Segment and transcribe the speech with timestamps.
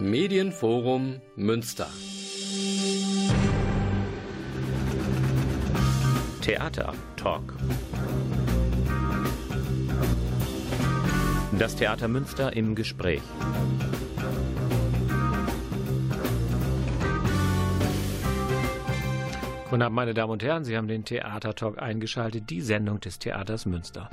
[0.00, 1.88] Medienforum Münster.
[6.40, 7.56] Theater Talk.
[11.58, 13.22] Das Theater Münster im Gespräch.
[19.68, 20.64] Guten Abend, meine Damen und Herren.
[20.64, 24.10] Sie haben den Theater Talk eingeschaltet, die Sendung des Theaters Münster.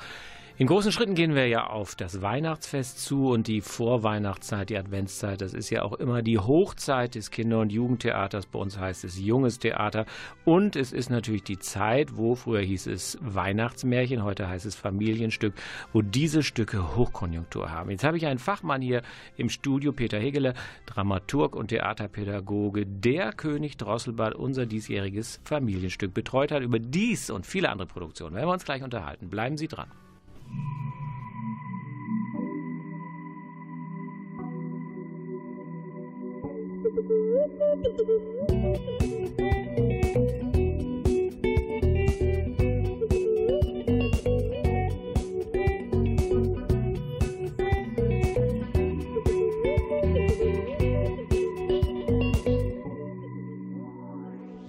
[0.58, 5.42] In großen Schritten gehen wir ja auf das Weihnachtsfest zu und die Vorweihnachtszeit, die Adventszeit,
[5.42, 8.46] das ist ja auch immer die Hochzeit des Kinder- und Jugendtheaters.
[8.46, 10.06] Bei uns heißt es junges Theater.
[10.46, 15.56] Und es ist natürlich die Zeit, wo früher hieß es Weihnachtsmärchen, heute heißt es Familienstück,
[15.92, 17.90] wo diese Stücke Hochkonjunktur haben.
[17.90, 19.02] Jetzt habe ich einen Fachmann hier
[19.36, 20.54] im Studio, Peter Hegele,
[20.86, 26.64] Dramaturg und Theaterpädagoge, der König Drosselbart, unser diesjähriges Familienstück betreut hat.
[26.64, 29.30] Über dies und viele andere Produktionen werden wir uns gleich unterhalten.
[29.30, 29.90] Bleiben Sie dran.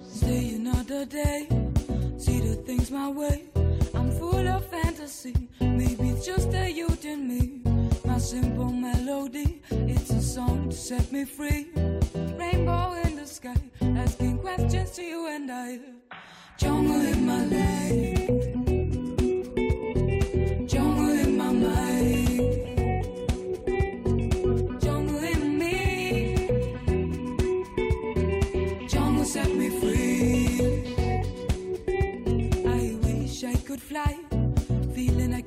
[0.09, 1.47] Stay another day,
[2.17, 3.43] see the things my way.
[3.93, 5.33] I'm full of fantasy,
[5.77, 7.61] maybe it's just the youth in me.
[8.03, 11.67] My simple melody, it's a song to set me free.
[12.41, 15.79] Rainbow in the sky, asking questions to you and I.
[16.57, 18.36] Jungle in my life,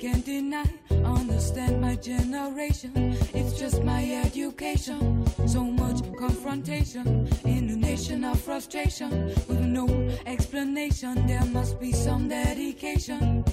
[0.01, 0.65] can't deny.
[1.05, 2.91] Understand my generation,
[3.35, 5.23] it's just my education.
[5.47, 9.85] So much confrontation in a nation of frustration with no
[10.25, 11.27] explanation.
[11.27, 13.45] There must be some dedication.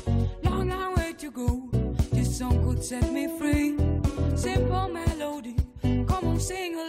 [0.43, 1.69] Long way to go,
[2.13, 3.77] this song could set me free.
[4.35, 6.88] Simple melody, come on, sing along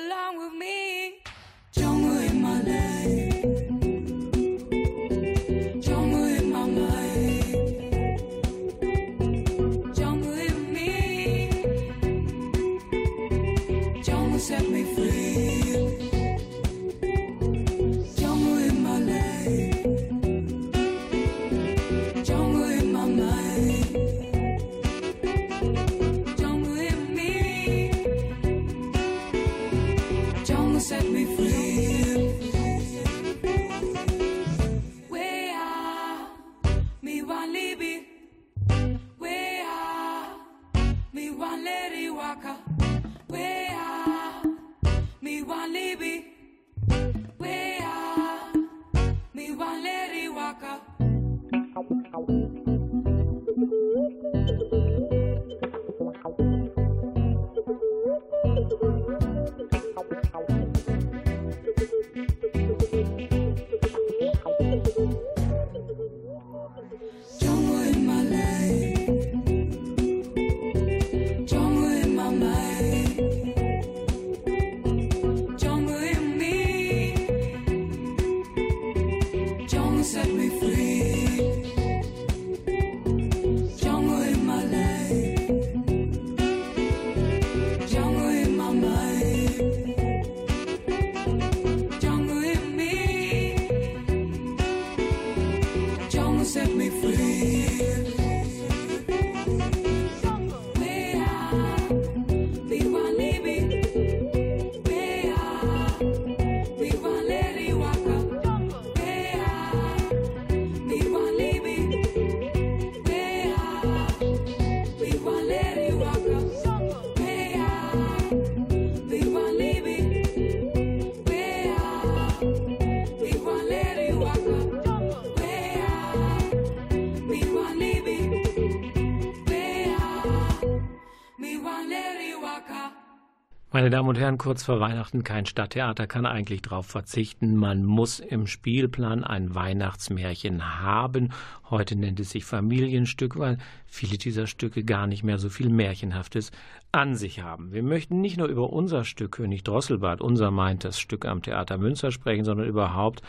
[133.79, 137.55] Meine Damen und Herren, kurz vor Weihnachten kein Stadttheater kann eigentlich darauf verzichten.
[137.55, 141.29] Man muss im Spielplan ein Weihnachtsmärchen haben.
[141.69, 146.51] Heute nennt es sich Familienstück, weil viele dieser Stücke gar nicht mehr so viel Märchenhaftes
[146.91, 147.71] an sich haben.
[147.71, 151.77] Wir möchten nicht nur über unser Stück König Drosselbart, unser meint das Stück am Theater
[151.77, 153.21] Münster sprechen, sondern überhaupt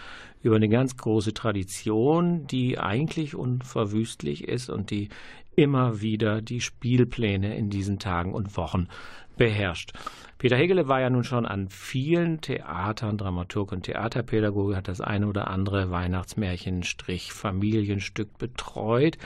[0.42, 5.10] über eine ganz große Tradition, die eigentlich unverwüstlich ist und die
[5.54, 8.88] immer wieder die Spielpläne in diesen Tagen und Wochen
[9.40, 9.94] beherrscht.
[10.36, 15.26] Peter Hegele war ja nun schon an vielen Theatern, Dramaturg und Theaterpädagoge, hat das eine
[15.26, 19.16] oder andere Weihnachtsmärchen, Strich, Familienstück betreut.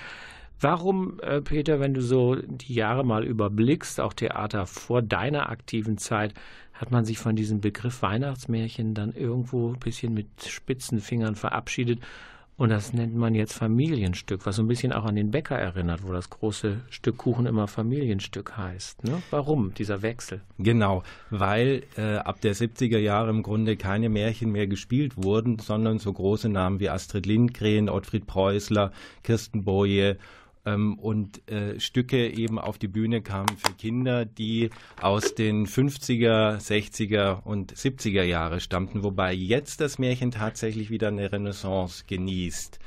[0.61, 5.99] Warum, äh, Peter, wenn du so die Jahre mal überblickst, auch Theater vor deiner aktiven
[5.99, 6.32] Zeit,
[6.72, 11.99] hat man sich von diesem Begriff Weihnachtsmärchen dann irgendwo ein bisschen mit spitzen Fingern verabschiedet
[12.56, 16.06] und das nennt man jetzt Familienstück, was so ein bisschen auch an den Bäcker erinnert,
[16.06, 19.04] wo das große Stück Kuchen immer Familienstück heißt.
[19.04, 19.22] Ne?
[19.30, 20.40] Warum dieser Wechsel?
[20.58, 25.98] Genau, weil äh, ab der 70er Jahre im Grunde keine Märchen mehr gespielt wurden, sondern
[25.98, 28.92] so große Namen wie Astrid Lindgren, Ottfried Preußler,
[29.24, 30.16] Kirsten Boje
[30.66, 34.70] ähm, und äh, Stücke eben auf die Bühne kamen für Kinder, die
[35.00, 41.31] aus den 50er, 60er und 70er Jahre stammten, wobei jetzt das Märchen tatsächlich wieder eine
[41.31, 42.78] Renaissance genießt.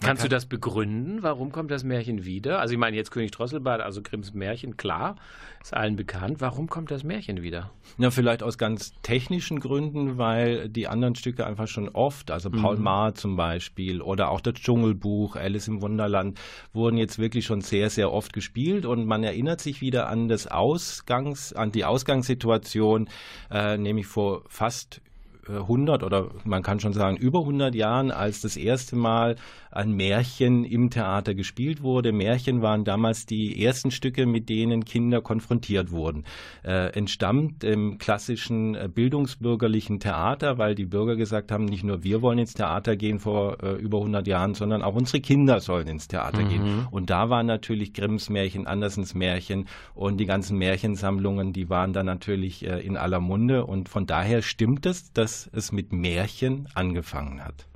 [0.00, 1.22] Kannst kann du das begründen?
[1.22, 2.58] Warum kommt das Märchen wieder?
[2.58, 5.16] Also ich meine jetzt König Drosselbart, also Grimms Märchen, klar,
[5.62, 6.40] ist allen bekannt.
[6.40, 7.70] Warum kommt das Märchen wieder?
[7.98, 12.76] Ja, vielleicht aus ganz technischen Gründen, weil die anderen Stücke einfach schon oft, also Paul
[12.76, 12.82] mhm.
[12.82, 16.40] Maar zum Beispiel oder auch das Dschungelbuch, Alice im Wunderland,
[16.72, 20.46] wurden jetzt wirklich schon sehr, sehr oft gespielt und man erinnert sich wieder an das
[20.46, 23.08] Ausgangs, an die Ausgangssituation,
[23.50, 25.02] äh, nämlich vor fast
[25.48, 29.36] 100 oder man kann schon sagen über 100 Jahren, als das erste Mal
[29.70, 32.12] ein Märchen im Theater gespielt wurde.
[32.12, 36.24] Märchen waren damals die ersten Stücke, mit denen Kinder konfrontiert wurden.
[36.64, 42.22] Äh, entstammt im klassischen äh, bildungsbürgerlichen Theater, weil die Bürger gesagt haben, nicht nur wir
[42.22, 46.08] wollen ins Theater gehen vor äh, über 100 Jahren, sondern auch unsere Kinder sollen ins
[46.08, 46.48] Theater mhm.
[46.48, 46.86] gehen.
[46.90, 52.06] Und da waren natürlich Grimms Märchen, Andersens Märchen und die ganzen Märchensammlungen, die waren dann
[52.06, 53.66] natürlich äh, in aller Munde.
[53.66, 57.69] Und von daher stimmt es, dass es mit Märchen angefangen hat.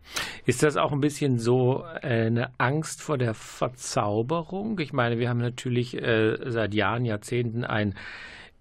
[0.47, 4.79] Ist das auch ein bisschen so äh, eine Angst vor der Verzauberung?
[4.79, 7.95] Ich meine, wir haben natürlich äh, seit Jahren, Jahrzehnten ein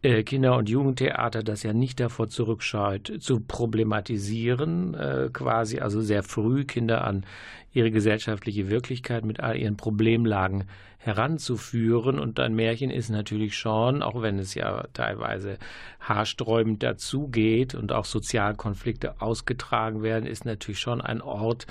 [0.04, 4.98] Kinder- und Jugendtheater, das ja nicht davor zurückschaut, zu problematisieren,
[5.32, 7.26] quasi also sehr früh Kinder an
[7.72, 10.66] ihre gesellschaftliche Wirklichkeit mit all ihren Problemlagen
[10.98, 12.20] heranzuführen.
[12.20, 15.58] Und ein Märchen ist natürlich schon, auch wenn es ja teilweise
[16.00, 21.66] haarsträubend dazugeht und auch Sozialkonflikte ausgetragen werden, ist natürlich schon ein Ort,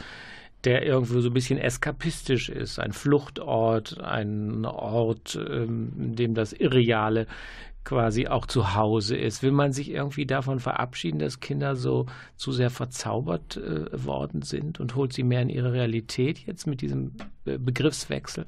[0.65, 6.53] der irgendwo so ein bisschen eskapistisch ist, ein Fluchtort, ein Ort, ähm, in dem das
[6.53, 7.27] Irreale
[7.85, 9.43] quasi auch zu Hause ist.
[9.43, 12.07] Will man sich irgendwie davon verabschieden, dass Kinder so
[12.37, 16.81] zu sehr verzaubert äh, worden sind und holt sie mehr in ihre Realität jetzt mit
[16.81, 17.13] diesem
[17.45, 18.47] äh, Begriffswechsel?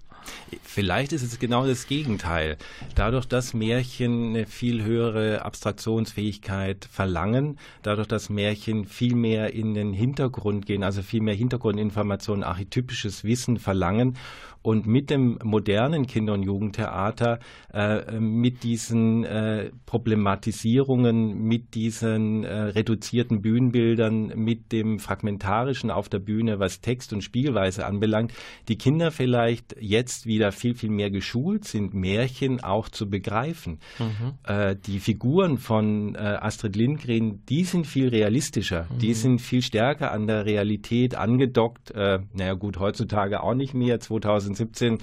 [0.63, 2.57] Vielleicht ist es genau das Gegenteil.
[2.95, 9.93] Dadurch, dass Märchen eine viel höhere Abstraktionsfähigkeit verlangen, dadurch, dass Märchen viel mehr in den
[9.93, 14.17] Hintergrund gehen, also viel mehr Hintergrundinformationen, archetypisches Wissen verlangen
[14.65, 17.39] und mit dem modernen Kinder- und Jugendtheater,
[17.75, 26.19] äh, mit diesen äh, Problematisierungen, mit diesen äh, reduzierten Bühnenbildern, mit dem Fragmentarischen auf der
[26.19, 28.33] Bühne, was Text und Spielweise anbelangt,
[28.69, 33.79] die Kinder vielleicht jetzt wieder viel, viel mehr geschult sind, Märchen auch zu begreifen.
[33.99, 34.35] Mhm.
[34.45, 38.99] Äh, die Figuren von äh, Astrid Lindgren, die sind viel realistischer, mhm.
[38.99, 41.91] die sind viel stärker an der Realität angedockt.
[41.91, 44.99] Äh, naja gut, heutzutage auch nicht mehr, 2000 2017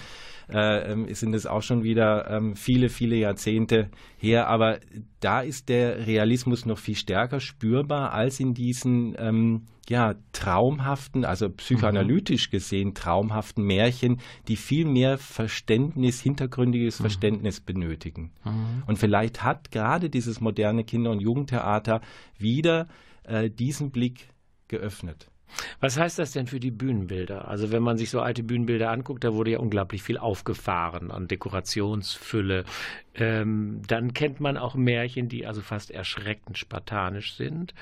[0.52, 4.48] äh, ähm, sind es auch schon wieder ähm, viele, viele Jahrzehnte her.
[4.48, 4.80] Aber
[5.20, 11.50] da ist der Realismus noch viel stärker spürbar als in diesen ähm, ja, traumhaften, also
[11.50, 12.52] psychoanalytisch mhm.
[12.52, 17.04] gesehen traumhaften Märchen, die viel mehr Verständnis, hintergründiges mhm.
[17.04, 18.32] Verständnis benötigen.
[18.44, 18.84] Mhm.
[18.88, 22.02] Und vielleicht hat gerade dieses moderne Kinder- und Jugendtheater
[22.38, 22.88] wieder
[23.24, 24.30] äh, diesen Blick
[24.68, 25.31] geöffnet.
[25.80, 27.48] Was heißt das denn für die Bühnenbilder?
[27.48, 31.28] Also wenn man sich so alte Bühnenbilder anguckt, da wurde ja unglaublich viel aufgefahren an
[31.28, 32.66] Dekorationsfülle.
[33.14, 37.74] Ähm, dann kennt man auch Märchen, die also fast erschreckend spartanisch sind.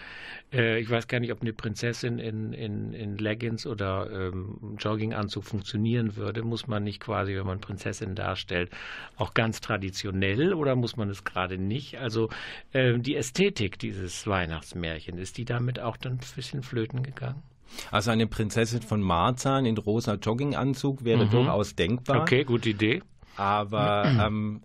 [0.51, 5.43] Äh, ich weiß gar nicht, ob eine Prinzessin in, in, in Leggings oder ähm, Jogginganzug
[5.43, 6.41] funktionieren würde.
[6.41, 8.71] Muss man nicht quasi, wenn man Prinzessin darstellt,
[9.17, 11.99] auch ganz traditionell oder muss man es gerade nicht?
[11.99, 12.29] Also
[12.73, 17.43] äh, die Ästhetik dieses Weihnachtsmärchen, ist die damit auch dann ein bisschen flöten gegangen?
[17.91, 21.31] Also eine Prinzessin von Marzahn in rosa Jogginganzug wäre mhm.
[21.31, 22.21] durchaus denkbar.
[22.21, 23.01] Okay, gute Idee.
[23.35, 24.61] Aber ähm,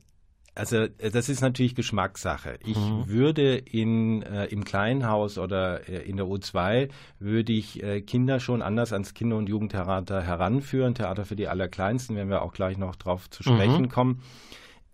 [0.56, 2.58] Also das ist natürlich Geschmackssache.
[2.64, 3.08] Ich mhm.
[3.08, 8.62] würde in, äh, im Kleinhaus oder äh, in der U2 würde ich äh, Kinder schon
[8.62, 10.94] anders ans Kinder- und Jugendtheater heranführen.
[10.94, 13.88] Theater für die Allerkleinsten, wenn wir auch gleich noch drauf zu sprechen mhm.
[13.88, 14.22] kommen.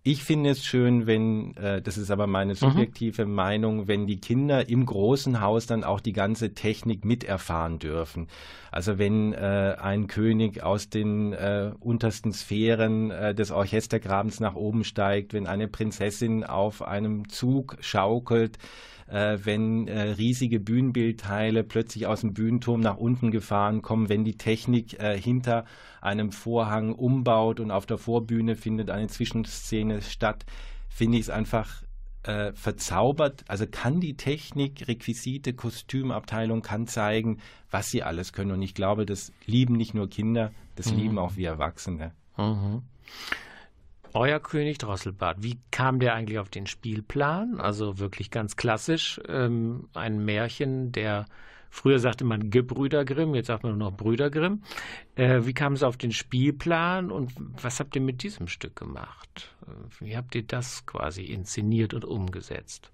[0.02, 2.56] Ich finde es schön, wenn, äh, das ist aber meine mhm.
[2.56, 3.34] subjektive mhm.
[3.34, 8.28] Meinung, wenn die Kinder im großen Haus dann auch die ganze Technik miterfahren dürfen.
[8.70, 14.84] Also wenn äh, ein König aus den äh, untersten Sphären äh, des Orchestergrabens nach oben
[14.84, 18.56] steigt, wenn eine Prinzessin auf einem Zug schaukelt,
[19.10, 24.36] äh, wenn äh, riesige Bühnenbildteile plötzlich aus dem Bühnenturm nach unten gefahren kommen, wenn die
[24.36, 25.64] Technik äh, hinter
[26.00, 30.46] einem Vorhang umbaut und auf der Vorbühne findet eine Zwischenszene statt,
[30.88, 31.82] finde ich es einfach
[32.22, 33.44] äh, verzaubert.
[33.48, 37.38] Also kann die Technik, Requisite, Kostümabteilung kann zeigen,
[37.70, 38.52] was sie alles können.
[38.52, 40.98] Und ich glaube, das lieben nicht nur Kinder, das mhm.
[40.98, 42.12] lieben auch wir Erwachsene.
[42.36, 42.82] Mhm.
[44.12, 47.60] Euer König Drosselbart, wie kam der eigentlich auf den Spielplan?
[47.60, 51.26] Also wirklich ganz klassisch, ähm, ein Märchen der
[51.72, 54.62] Früher sagte man Gebrüder Grimm, jetzt sagt man nur noch Brüder Grimm.
[55.14, 59.54] Äh, wie kam es auf den Spielplan und was habt ihr mit diesem Stück gemacht?
[59.66, 62.90] Äh, wie habt ihr das quasi inszeniert und umgesetzt?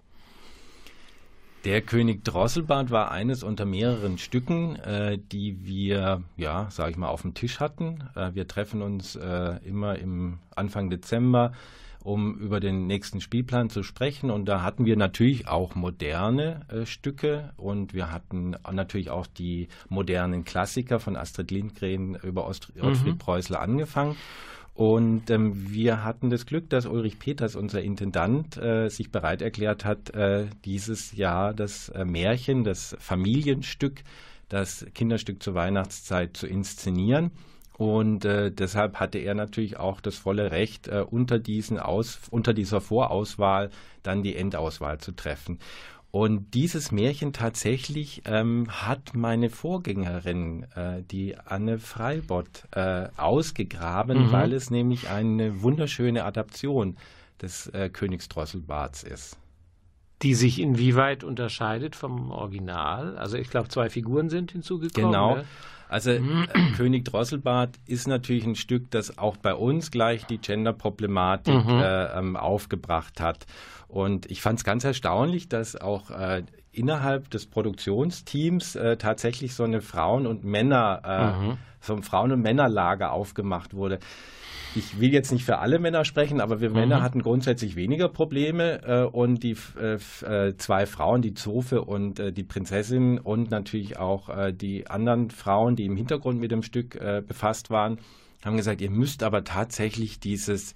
[1.67, 7.09] Der König Drosselbart war eines unter mehreren Stücken, äh, die wir, ja, sage ich mal,
[7.09, 8.05] auf dem Tisch hatten.
[8.15, 11.51] Äh, wir treffen uns äh, immer im Anfang Dezember,
[12.01, 14.31] um über den nächsten Spielplan zu sprechen.
[14.31, 19.67] Und da hatten wir natürlich auch moderne äh, Stücke und wir hatten natürlich auch die
[19.89, 22.83] modernen Klassiker von Astrid Lindgren über Ost mhm.
[22.83, 24.15] Ottfried Preußler angefangen.
[24.77, 29.85] Und ähm, wir hatten das Glück, dass Ulrich Peters, unser Intendant, äh, sich bereit erklärt
[29.85, 34.03] hat, äh, dieses Jahr das äh, Märchen, das Familienstück,
[34.49, 37.31] das Kinderstück zur Weihnachtszeit zu inszenieren.
[37.79, 42.53] Und äh, deshalb hatte er natürlich auch das volle Recht, äh, unter, diesen Aus, unter
[42.53, 43.71] dieser Vorauswahl
[44.03, 45.57] dann die Endauswahl zu treffen.
[46.11, 54.31] Und dieses Märchen tatsächlich ähm, hat meine Vorgängerin, äh, die Anne Freibott, äh, ausgegraben, mhm.
[54.31, 56.97] weil es nämlich eine wunderschöne Adaption
[57.41, 59.37] des äh, Königs Drosselbarts ist.
[60.23, 63.17] Die sich inwieweit unterscheidet vom Original?
[63.17, 65.11] Also ich glaube, zwei Figuren sind hinzugekommen.
[65.11, 65.35] Genau.
[65.35, 65.45] Ne?
[65.89, 66.21] Also äh,
[66.75, 71.79] König Drosselbart ist natürlich ein Stück, das auch bei uns gleich die Gender-Problematik mhm.
[71.79, 73.45] äh, ähm, aufgebracht hat.
[73.87, 79.63] Und ich fand es ganz erstaunlich, dass auch äh, innerhalb des Produktionsteams äh, tatsächlich so
[79.63, 81.57] eine Frauen- und Männer, äh, mhm.
[81.79, 83.99] so ein Frauen- und Männerlager aufgemacht wurde.
[84.77, 86.75] Ich will jetzt nicht für alle Männer sprechen, aber wir mhm.
[86.75, 92.19] Männer hatten grundsätzlich weniger Probleme äh, und die äh, äh, zwei Frauen, die Zofe und
[92.19, 96.61] äh, die Prinzessin und natürlich auch äh, die anderen Frauen, die im Hintergrund mit dem
[96.61, 97.97] Stück äh, befasst waren,
[98.45, 100.75] haben gesagt, ihr müsst aber tatsächlich dieses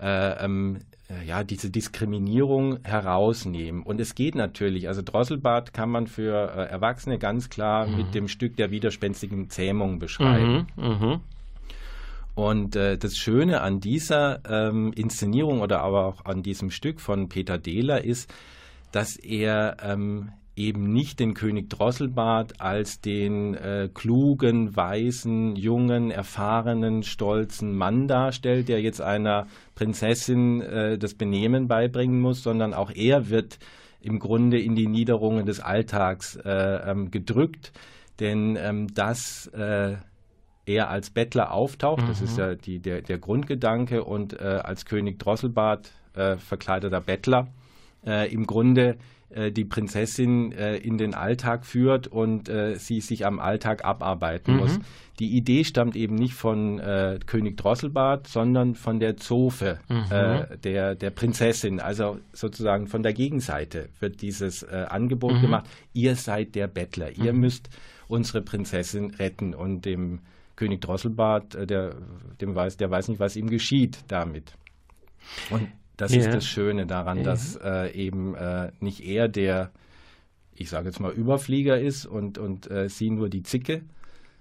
[0.00, 0.78] ähm,
[1.10, 3.82] äh, ja, diese Diskriminierung herausnehmen.
[3.82, 7.96] Und es geht natürlich, also Drosselbart kann man für Erwachsene ganz klar mhm.
[7.98, 10.68] mit dem Stück der widerspenstigen Zähmung beschreiben.
[10.76, 11.20] Mhm, mh.
[12.34, 17.28] Und äh, das Schöne an dieser ähm, Inszenierung oder aber auch an diesem Stück von
[17.28, 18.32] Peter Dehler ist,
[18.90, 27.02] dass er ähm, eben nicht den König Drosselbart als den äh, klugen, weisen, jungen, erfahrenen,
[27.02, 33.30] stolzen Mann darstellt, der jetzt einer Prinzessin äh, das Benehmen beibringen muss, sondern auch er
[33.30, 33.58] wird
[34.00, 37.72] im Grunde in die Niederungen des Alltags äh, ähm, gedrückt,
[38.20, 39.96] denn ähm, dass äh,
[40.66, 42.06] er als Bettler auftaucht, mhm.
[42.08, 42.42] das ist mhm.
[42.42, 47.48] ja die, der, der Grundgedanke, und äh, als König Drosselbart äh, verkleideter Bettler
[48.04, 48.96] im Grunde
[49.34, 54.54] äh, die Prinzessin äh, in den Alltag führt und äh, sie sich am Alltag abarbeiten
[54.54, 54.60] mhm.
[54.60, 54.78] muss.
[55.18, 60.04] Die Idee stammt eben nicht von äh, König Drosselbart, sondern von der Zofe, mhm.
[60.10, 61.80] äh, der, der Prinzessin.
[61.80, 65.42] Also sozusagen von der Gegenseite wird dieses äh, Angebot mhm.
[65.42, 65.66] gemacht.
[65.92, 67.40] Ihr seid der Bettler, ihr mhm.
[67.40, 67.70] müsst
[68.08, 69.54] unsere Prinzessin retten.
[69.54, 70.20] Und dem
[70.56, 71.96] König Drosselbart, der,
[72.40, 74.56] dem weiß, der weiß nicht, was ihm geschieht damit.
[75.50, 76.20] Und das ja.
[76.20, 77.24] ist das Schöne daran, ja.
[77.24, 79.70] dass äh, eben äh, nicht er der,
[80.54, 83.82] ich sage jetzt mal, Überflieger ist und, und äh, sie nur die Zicke,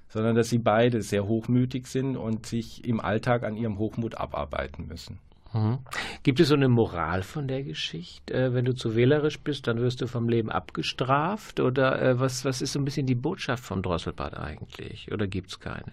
[0.07, 4.87] sondern dass sie beide sehr hochmütig sind und sich im Alltag an ihrem Hochmut abarbeiten
[4.87, 5.19] müssen.
[5.53, 5.79] Mhm.
[6.23, 8.33] Gibt es so eine Moral von der Geschichte?
[8.33, 11.59] Äh, wenn du zu wählerisch bist, dann wirst du vom Leben abgestraft?
[11.59, 15.11] Oder äh, was, was ist so ein bisschen die Botschaft von Drosselbart eigentlich?
[15.11, 15.91] Oder gibt es keine?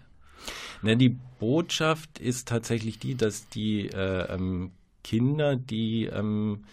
[0.82, 4.70] Ne, die Botschaft ist tatsächlich die, dass die äh, ähm,
[5.02, 6.64] Kinder, die ähm,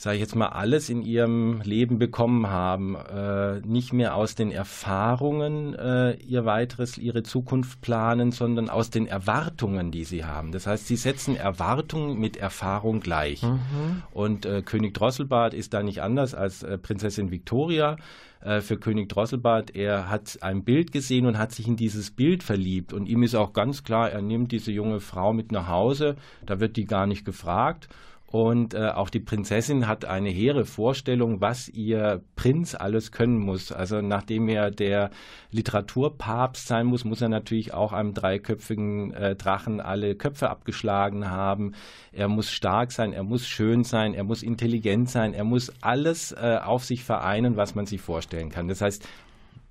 [0.00, 4.50] sage ich jetzt mal, alles in ihrem Leben bekommen haben, äh, nicht mehr aus den
[4.50, 10.52] Erfahrungen äh, ihr weiteres, ihre Zukunft planen, sondern aus den Erwartungen, die sie haben.
[10.52, 13.42] Das heißt, sie setzen Erwartungen mit Erfahrung gleich.
[13.42, 14.02] Mhm.
[14.10, 17.98] Und äh, König Drosselbart ist da nicht anders als äh, Prinzessin Victoria
[18.40, 19.76] äh, für König Drosselbart.
[19.76, 22.94] Er hat ein Bild gesehen und hat sich in dieses Bild verliebt.
[22.94, 26.16] Und ihm ist auch ganz klar, er nimmt diese junge Frau mit nach Hause.
[26.46, 27.90] Da wird die gar nicht gefragt.
[28.30, 33.72] Und äh, auch die Prinzessin hat eine hehre Vorstellung, was ihr Prinz alles können muss.
[33.72, 35.10] Also nachdem er der
[35.50, 41.72] Literaturpapst sein muss, muss er natürlich auch einem dreiköpfigen äh, Drachen alle Köpfe abgeschlagen haben.
[42.12, 46.30] Er muss stark sein, er muss schön sein, er muss intelligent sein, er muss alles
[46.30, 48.68] äh, auf sich vereinen, was man sich vorstellen kann.
[48.68, 49.08] Das heißt,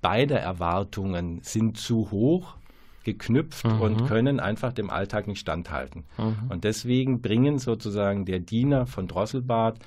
[0.02, 2.56] beide Erwartungen sind zu hoch
[3.04, 3.80] geknüpft mhm.
[3.80, 6.04] und können einfach dem Alltag nicht standhalten.
[6.18, 6.50] Mhm.
[6.50, 9.78] Und deswegen bringen sozusagen der Diener von Drosselbart,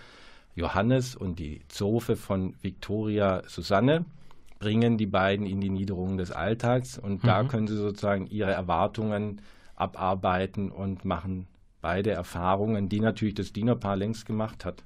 [0.55, 4.05] Johannes und die Zofe von Victoria Susanne,
[4.59, 7.27] bringen die beiden in die Niederungen des Alltags und mhm.
[7.27, 9.41] da können sie sozusagen ihre Erwartungen
[9.75, 11.47] abarbeiten und machen
[11.81, 14.83] beide Erfahrungen, die natürlich das Dienerpaar längst gemacht hat.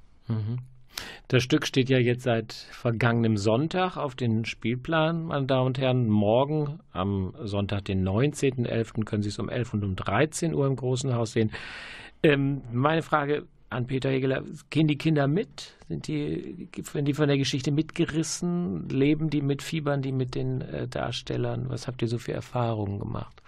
[1.28, 6.08] Das Stück steht ja jetzt seit vergangenem Sonntag auf den Spielplan, meine Damen und Herren.
[6.08, 10.76] Morgen, am Sonntag, den 19.11., können Sie es um 11 und um 13 Uhr im
[10.76, 11.50] Großen Haus sehen.
[12.22, 15.74] Ähm, meine Frage an Peter Hegeler, gehen die Kinder mit?
[15.88, 18.88] Sind die, werden die von der Geschichte mitgerissen?
[18.88, 21.66] Leben die mit, fiebern die mit den äh, Darstellern?
[21.68, 23.42] Was habt ihr so für Erfahrungen gemacht?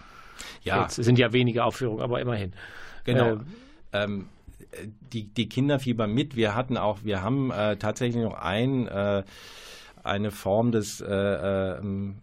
[0.63, 0.83] Ja.
[0.83, 2.53] Jetzt sind ja wenige Aufführungen, aber immerhin.
[3.03, 3.33] Genau.
[3.33, 3.45] Ähm,
[3.93, 4.27] ähm
[5.13, 6.35] die, die Kinder fiebern mit.
[6.35, 9.23] Wir hatten auch, wir haben äh, tatsächlich noch ein äh,
[10.03, 11.81] eine Form des äh, äh,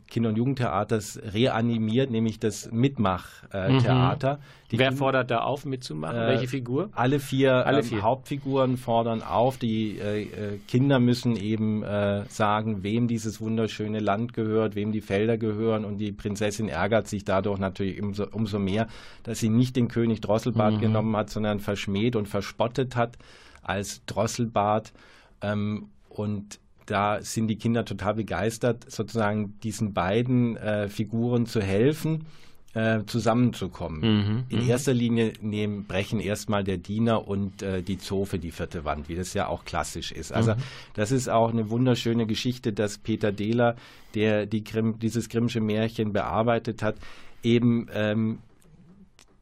[0.09, 4.35] Kinder- und Jugendtheaters reanimiert, nämlich das Mitmachtheater.
[4.35, 4.79] Mhm.
[4.79, 6.17] Wer fordert da auf, mitzumachen?
[6.17, 6.91] Äh, Welche Figur?
[6.93, 7.99] Alle vier, alle ähm, vier.
[7.99, 9.59] Ähm, Hauptfiguren fordern auf.
[9.59, 15.01] Die äh, äh, Kinder müssen eben äh, sagen, wem dieses wunderschöne Land gehört, wem die
[15.01, 15.85] Felder gehören.
[15.85, 18.89] Und die Prinzessin ärgert sich dadurch natürlich umso, umso mehr,
[19.23, 20.81] dass sie nicht den König Drosselbart mhm.
[20.81, 23.19] genommen hat, sondern verschmäht und verspottet hat
[23.63, 24.93] als Drosselbart.
[25.41, 32.25] Ähm, und da sind die Kinder total begeistert, sozusagen diesen beiden äh, Figuren zu helfen,
[32.73, 34.01] äh, zusammenzukommen.
[34.01, 34.71] Mhm, In mhm.
[34.71, 39.17] erster Linie nehmen, brechen erstmal der Diener und äh, die Zofe die vierte Wand, wie
[39.17, 40.33] das ja auch klassisch ist.
[40.33, 40.61] Also mhm.
[40.95, 43.77] das ist auch eine wunderschöne Geschichte, dass Peter Dehler,
[44.15, 46.97] der die Grimm, dieses Grimmsche Märchen bearbeitet hat,
[47.43, 48.39] eben ähm,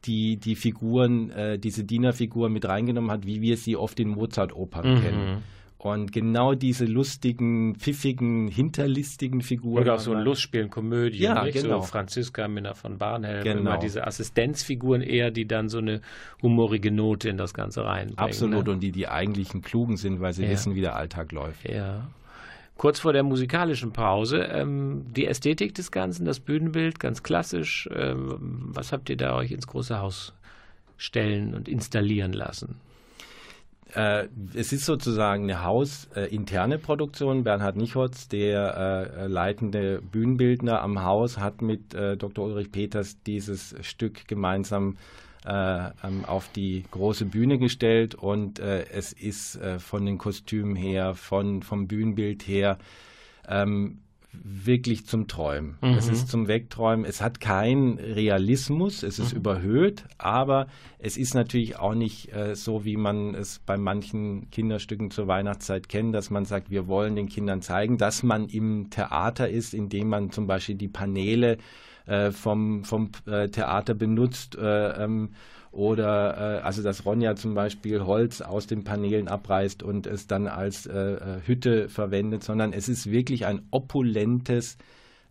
[0.03, 4.95] die, die Figuren, äh, diese Dienerfiguren mit reingenommen hat, wie wir sie oft in Mozart-Opern
[4.95, 5.01] mhm.
[5.01, 5.43] kennen.
[5.79, 9.83] Und genau diese lustigen, pfiffigen, hinterlistigen Figuren.
[9.83, 11.19] Oder auch so ein Lustspielen, Komödie.
[11.19, 11.61] Ja, nicht?
[11.61, 11.81] genau.
[11.81, 13.43] So Franziska Minna von Barnhelm.
[13.43, 13.59] Genau.
[13.59, 16.01] Immer diese Assistenzfiguren eher, die dann so eine
[16.41, 18.17] humorige Note in das Ganze reinbringen.
[18.17, 18.65] Absolut.
[18.65, 18.71] Ne?
[18.71, 20.49] Und die die eigentlichen Klugen sind, weil sie ja.
[20.49, 21.69] wissen, wie der Alltag läuft.
[21.69, 22.07] Ja.
[22.77, 27.87] Kurz vor der musikalischen Pause, ähm, die Ästhetik des Ganzen, das Bühnenbild, ganz klassisch.
[27.95, 30.33] Ähm, was habt ihr da euch ins große Haus
[30.97, 32.75] stellen und installieren lassen?
[33.93, 37.43] Äh, es ist sozusagen eine hausinterne Produktion.
[37.43, 42.45] Bernhard Nichotz, der äh, leitende Bühnenbildner am Haus, hat mit äh, Dr.
[42.45, 44.97] Ulrich Peters dieses Stück gemeinsam
[45.45, 50.75] äh, ähm, auf die große Bühne gestellt und äh, es ist äh, von den Kostümen
[50.75, 52.77] her, von, vom Bühnenbild her
[53.47, 53.99] ähm,
[54.43, 55.77] wirklich zum Träumen.
[55.81, 55.93] Mhm.
[55.93, 57.05] Es ist zum Wegträumen.
[57.05, 59.39] Es hat keinen Realismus, es ist mhm.
[59.39, 60.67] überhöht, aber
[60.99, 65.89] es ist natürlich auch nicht äh, so, wie man es bei manchen Kinderstücken zur Weihnachtszeit
[65.89, 70.09] kennt, dass man sagt, wir wollen den Kindern zeigen, dass man im Theater ist, indem
[70.09, 71.57] man zum Beispiel die Paneele
[72.05, 74.55] äh, vom, vom äh, Theater benutzt.
[74.55, 75.29] Äh, ähm,
[75.71, 80.47] oder äh, also dass Ronja zum Beispiel Holz aus den Paneelen abreißt und es dann
[80.47, 84.77] als äh, äh, Hütte verwendet, sondern es ist wirklich ein opulentes,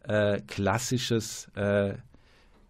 [0.05, 1.95] äh, klassisches äh,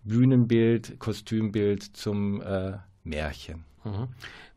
[0.05, 2.75] Bühnenbild, Kostümbild zum äh,
[3.05, 3.65] Märchen.
[3.85, 4.09] Mhm.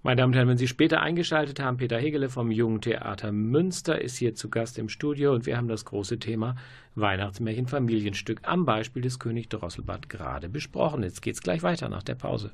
[0.02, 4.02] Meine Damen und Herren, wenn Sie später eingeschaltet haben, Peter Hegele vom Jungen Theater Münster
[4.02, 6.56] ist hier zu Gast im Studio und wir haben das große Thema
[6.96, 11.04] Weihnachtsmärchen Familienstück am Beispiel des König Drosselbart gerade besprochen.
[11.04, 12.52] Jetzt geht es gleich weiter nach der Pause.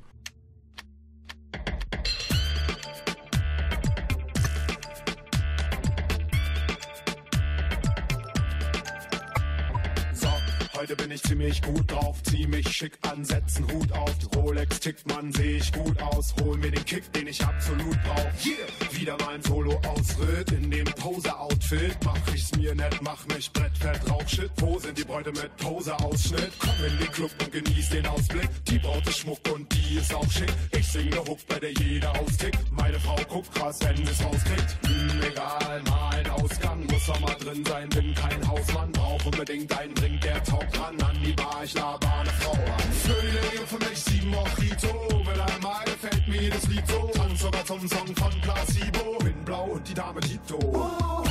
[10.76, 14.14] Heute bin ich ziemlich gut drauf, zieh mich schick an, setz einen Hut auf.
[14.36, 16.34] Rolex tickt, man, seh ich gut aus.
[16.40, 18.44] Hol mir den Kick, den ich absolut brauch.
[18.44, 18.66] Yeah!
[18.90, 21.96] Wieder mein Solo-Ausritt in dem Pose-Outfit.
[22.04, 24.50] Mach ich's mir nett, mach mich brettfett, Rauchshit.
[24.56, 26.52] Wo sind die Bräute mit Pose-Ausschnitt?
[26.58, 28.48] Komm in den Club und genieß den Ausblick.
[28.68, 30.52] Die Braut ist Schmuck und die ist auch schick.
[30.72, 32.58] Ich sing ne Hook, bei der jeder austickt.
[32.72, 34.76] Meine Frau guckt krass, wenn es rauskriegt.
[34.86, 36.75] Hm, egal, mal ein Ausgang,
[37.20, 37.88] mal drin sein.
[37.90, 41.00] Bin kein Hausmann, brauch unbedingt einen Drink, der taugt ran.
[41.02, 42.92] An die Bar, ich laber eine Frau an.
[42.92, 45.22] Vögel für mich sieben Mojito.
[45.24, 47.10] Mit einmal gefällt mir das Lied so.
[47.14, 49.18] Tanz sogar zum Song von Placebo.
[49.18, 50.58] Bin blau und die Dame Tito.
[50.58, 51.24] Oh,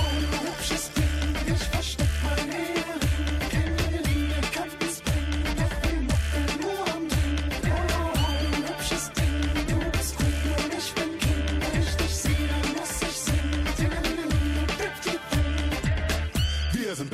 [0.46, 3.05] hübsches Ding, ich versteck mein Ehering.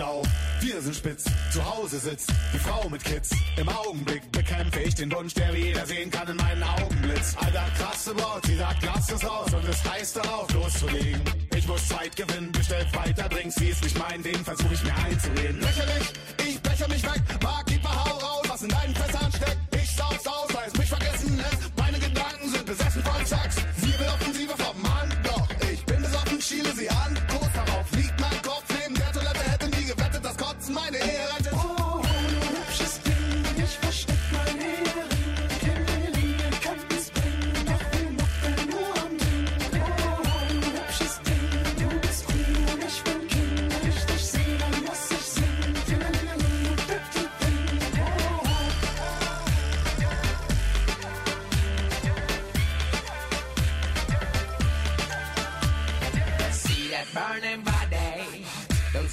[0.02, 0.24] Blau,
[0.62, 1.26] wir sind spitz.
[1.52, 3.30] Zu Hause sitzt die Frau mit Kids.
[3.58, 7.36] Im Augenblick bekämpfe ich den Wunsch, der jeder sehen kann in meinen Augenblitz.
[7.38, 11.22] Alter, krasse Wort, sie sagt, lass es raus und es heißt darauf loszulegen.
[11.56, 14.96] Ich muss Zeit gewinnen, bestellt weiter Drinks, sie ist nicht mein Ding, versuche ich mir
[14.96, 15.62] einzureden.
[15.62, 16.08] Lächerlich,
[16.48, 17.61] ich becher mich weg, mag,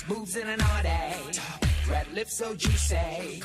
[0.09, 1.15] boobs in an day.
[1.89, 3.43] Red lips so juicy.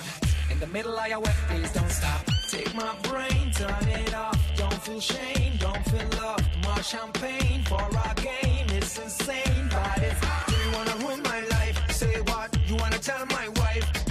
[0.49, 2.21] In the middle of your wet, please don't stop.
[2.49, 4.39] Take my brain, turn it off.
[4.55, 6.41] Don't feel shame, don't feel love.
[6.63, 8.67] More champagne for our game.
[8.69, 10.21] It's insane, but it's.
[10.47, 11.77] Do you wanna ruin my life?
[11.91, 12.49] Say what?
[12.67, 14.02] You wanna tell my wife?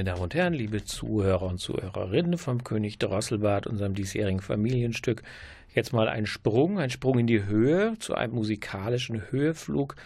[0.00, 5.22] Meine Damen und Herren, liebe Zuhörer und Zuhörerinnen vom König Drosselbart, unserem diesjährigen Familienstück,
[5.74, 9.96] jetzt mal ein Sprung, ein Sprung in die Höhe zu einem musikalischen Höheflug,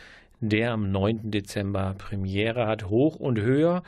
[0.41, 1.31] der am 9.
[1.31, 3.85] Dezember Premiere hat, hoch und höher.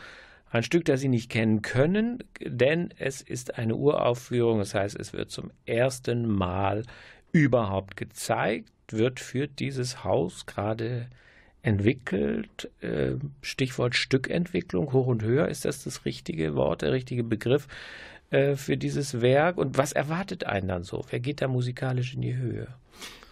[0.48, 5.12] Ein Stück, das Sie nicht kennen können, denn es ist eine Uraufführung, das heißt, es
[5.12, 6.84] wird zum ersten Mal
[7.32, 11.08] überhaupt gezeigt, wird für dieses Haus gerade
[11.66, 12.70] entwickelt.
[12.80, 17.66] Äh, Stichwort Stückentwicklung, hoch und höher, ist das das richtige Wort, der richtige Begriff
[18.30, 19.58] äh, für dieses Werk?
[19.58, 21.04] Und was erwartet einen dann so?
[21.10, 22.68] Wer geht da musikalisch in die Höhe?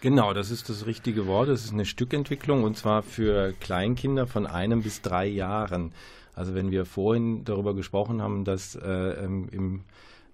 [0.01, 1.47] Genau, das ist das richtige Wort.
[1.47, 5.93] Das ist eine Stückentwicklung und zwar für Kleinkinder von einem bis drei Jahren.
[6.35, 9.81] Also wenn wir vorhin darüber gesprochen haben, dass äh, ähm, im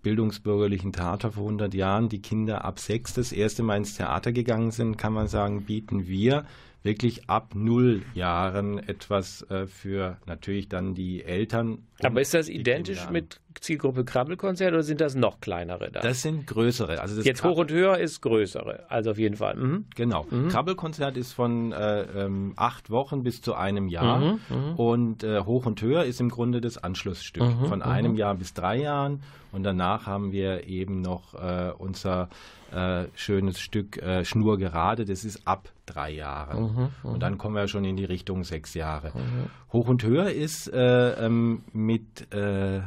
[0.01, 4.71] bildungsbürgerlichen Theater vor 100 Jahren die Kinder ab sechs das erste Mal ins Theater gegangen
[4.71, 6.45] sind, kann man sagen, bieten wir
[6.83, 11.79] wirklich ab null Jahren etwas äh, für natürlich dann die Eltern.
[12.03, 15.99] Aber ist das identisch mit Zielgruppe Krabbelkonzert oder sind das noch kleinere da?
[15.99, 16.99] Das sind größere.
[16.99, 19.55] Also Jetzt Krab- hoch und höher ist größere, also auf jeden Fall.
[19.55, 19.85] Mhm.
[19.95, 20.25] Genau.
[20.49, 24.39] Krabbelkonzert ist von äh, ähm, acht Wochen bis zu einem Jahr
[24.77, 28.77] und äh, Hoch und Höher ist im Grunde das Anschlussstück von einem Jahr bis drei
[28.77, 32.29] Jahren und danach haben wir eben noch äh, unser
[32.71, 37.67] äh, schönes Stück äh, Schnur gerade, das ist ab drei Jahren und dann kommen wir
[37.67, 39.11] schon in die Richtung sechs Jahre.
[39.73, 42.81] Hoch und Höher ist äh, ähm, mit äh,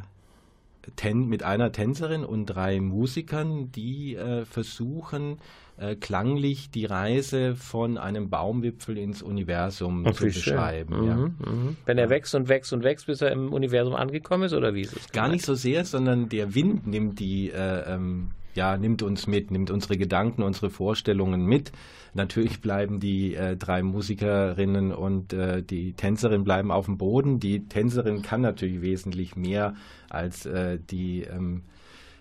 [0.96, 5.38] Ten, mit einer Tänzerin und drei Musikern, die äh, versuchen,
[5.76, 11.06] äh, klanglich die Reise von einem Baumwipfel ins Universum Ach, zu beschreiben.
[11.06, 11.16] Ja.
[11.16, 11.76] Mhm, mhm.
[11.84, 14.82] Wenn er wächst und wächst und wächst, bis er im Universum angekommen ist, oder wie
[14.82, 15.10] ist es?
[15.10, 19.50] Gar nicht so sehr, sondern der Wind nimmt die, äh, ähm, ja, nimmt uns mit,
[19.50, 21.72] nimmt unsere Gedanken, unsere Vorstellungen mit.
[22.14, 27.40] Natürlich bleiben die äh, drei Musikerinnen und äh, die Tänzerin bleiben auf dem Boden.
[27.40, 29.74] Die Tänzerin kann natürlich wesentlich mehr
[30.08, 31.62] als äh, die ähm,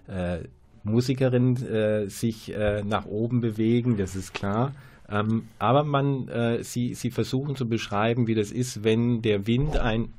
[0.08, 0.40] äh,
[0.84, 4.74] Musikerin äh, sich äh, nach oben bewegen, das ist klar.
[5.10, 6.30] Ähm, aber man,
[6.62, 10.10] sie, sie versuchen zu beschreiben, wie das ist, wenn der Wind ein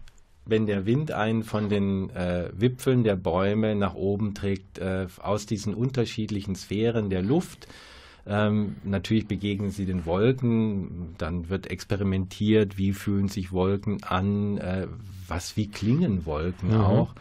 [0.47, 5.47] wenn der Wind einen von den äh, Wipfeln der Bäume nach oben trägt, äh, aus
[5.47, 7.67] diesen unterschiedlichen Sphären der Luft.
[8.27, 14.87] Ähm, natürlich begegnen sie den Wolken, dann wird experimentiert, wie fühlen sich Wolken an, äh,
[15.29, 16.81] was, wie klingen Wolken Mhm.
[16.81, 17.15] auch.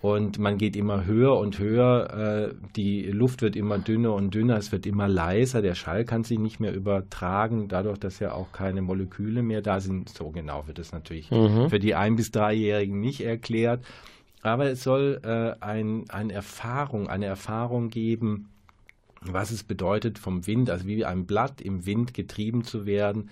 [0.00, 4.56] Und man geht immer höher und höher, äh, die Luft wird immer dünner und dünner,
[4.56, 8.52] es wird immer leiser, der Schall kann sich nicht mehr übertragen, dadurch, dass ja auch
[8.52, 10.08] keine Moleküle mehr da sind.
[10.08, 11.68] So genau wird es natürlich Mhm.
[11.68, 13.84] für die ein- bis dreijährigen nicht erklärt.
[14.42, 18.50] Aber es soll äh, ein, eine Erfahrung, eine Erfahrung geben,
[19.20, 23.30] was es bedeutet, vom Wind, also wie ein Blatt im Wind getrieben zu werden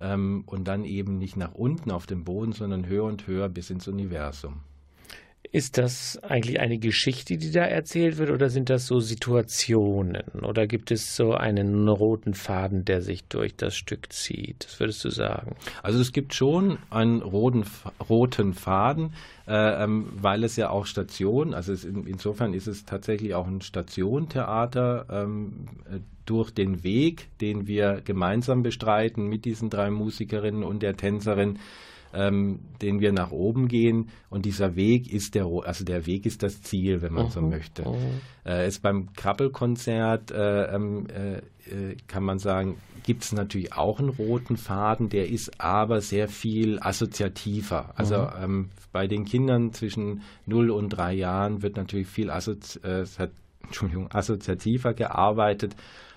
[0.00, 3.68] ähm, und dann eben nicht nach unten auf dem Boden, sondern höher und höher bis
[3.68, 4.60] ins Universum.
[5.52, 10.22] Ist das eigentlich eine Geschichte, die da erzählt wird, oder sind das so Situationen?
[10.42, 14.64] Oder gibt es so einen roten Faden, der sich durch das Stück zieht?
[14.64, 15.56] Das würdest du sagen?
[15.82, 17.64] Also es gibt schon einen roten,
[18.08, 19.12] roten Faden,
[19.46, 23.46] äh, ähm, weil es ja auch Station, also es, in, insofern ist es tatsächlich auch
[23.46, 30.64] ein Stationtheater ähm, äh, durch den Weg, den wir gemeinsam bestreiten mit diesen drei Musikerinnen
[30.64, 31.58] und der Tänzerin,
[32.16, 34.08] ähm, den wir nach oben gehen.
[34.30, 37.84] Und dieser Weg ist der, also der Weg ist das Ziel, wenn man so möchte.
[38.44, 41.36] Äh, es beim Krabbelkonzert äh, ähm, äh,
[41.70, 46.28] äh, kann man sagen, gibt es natürlich auch einen roten Faden, der ist aber sehr
[46.28, 47.92] viel assoziativer.
[47.96, 53.04] Also ähm, bei den Kindern zwischen 0 und 3 Jahren wird natürlich viel assozi äh,
[53.66, 55.74] Entschuldigung, assoziativer gearbeitet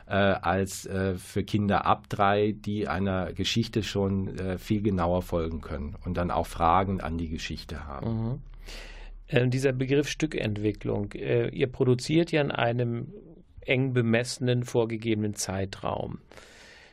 [0.10, 5.62] äh, als äh, für Kinder ab drei, die einer Geschichte schon äh, viel genauer folgen
[5.62, 8.42] können und dann auch Fragen an die Geschichte haben.
[9.28, 13.14] Äh, dieser Begriff Stückentwicklung, äh, ihr produziert ja in einem
[13.62, 16.18] eng bemessenen, vorgegebenen Zeitraum.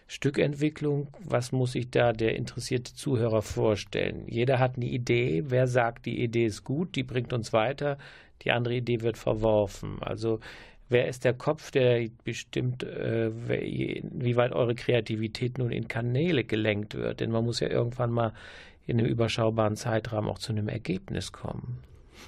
[0.09, 4.24] Stückentwicklung, was muss sich da der interessierte Zuhörer vorstellen?
[4.29, 7.96] Jeder hat eine Idee, wer sagt, die Idee ist gut, die bringt uns weiter,
[8.42, 9.96] die andere Idee wird verworfen.
[10.00, 10.40] Also
[10.88, 16.94] wer ist der Kopf, der bestimmt, äh, wie weit eure Kreativität nun in Kanäle gelenkt
[16.94, 17.20] wird?
[17.20, 18.33] Denn man muss ja irgendwann mal
[18.87, 21.79] in einem überschaubaren Zeitraum auch zu einem Ergebnis kommen.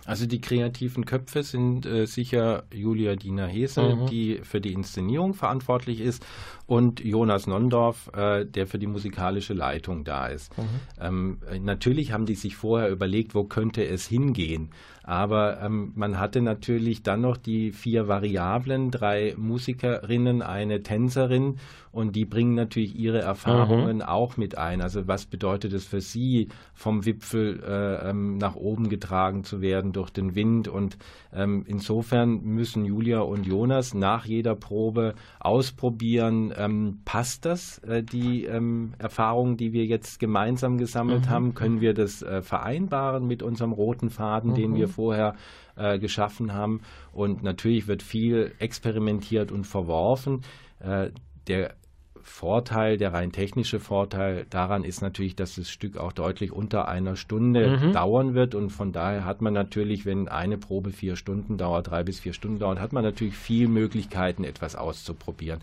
[0.05, 4.07] Also die kreativen Köpfe sind äh, sicher Julia Diener-Hese, Mhm.
[4.07, 6.27] die für die Inszenierung verantwortlich ist,
[6.67, 10.53] und Jonas Nondorf, äh, der für die musikalische Leitung da ist.
[11.01, 14.71] Ähm, äh, natürlich haben die sich vorher überlegt, wo könnte es hingehen.
[15.09, 21.57] Aber ähm, man hatte natürlich dann noch die vier Variablen, drei Musikerinnen, eine Tänzerin
[21.91, 24.83] und die bringen natürlich ihre Erfahrungen auch mit ein.
[24.83, 29.93] Also was bedeutet es für sie, vom Wipfel äh, ähm, nach oben getragen zu werden
[29.93, 30.69] durch den Wind?
[30.69, 30.99] Und
[31.33, 38.45] ähm, insofern müssen Julia und Jonas nach jeder Probe ausprobieren, ähm, passt das, äh, die
[38.45, 41.55] ähm, Erfahrungen, die wir jetzt gemeinsam gesammelt haben?
[41.55, 45.37] Können wir das äh, vereinbaren mit unserem roten Faden, den wir vorher
[45.77, 46.81] äh, geschaffen haben?
[47.13, 50.43] Und natürlich wird viel experimentiert und verworfen.
[50.81, 51.11] Äh,
[51.47, 51.75] der
[52.21, 57.15] Vorteil, der rein technische Vorteil daran ist natürlich, dass das Stück auch deutlich unter einer
[57.17, 61.91] Stunde dauern wird und von daher hat man natürlich, wenn eine Probe vier Stunden dauert,
[61.91, 65.61] drei bis vier Stunden dauert, hat man natürlich viel Möglichkeiten, etwas auszuprobieren.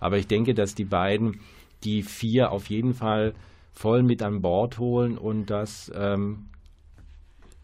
[0.00, 1.40] Aber ich denke, dass die beiden
[1.84, 3.34] die vier auf jeden Fall
[3.72, 6.48] voll mit an Bord holen und das ähm,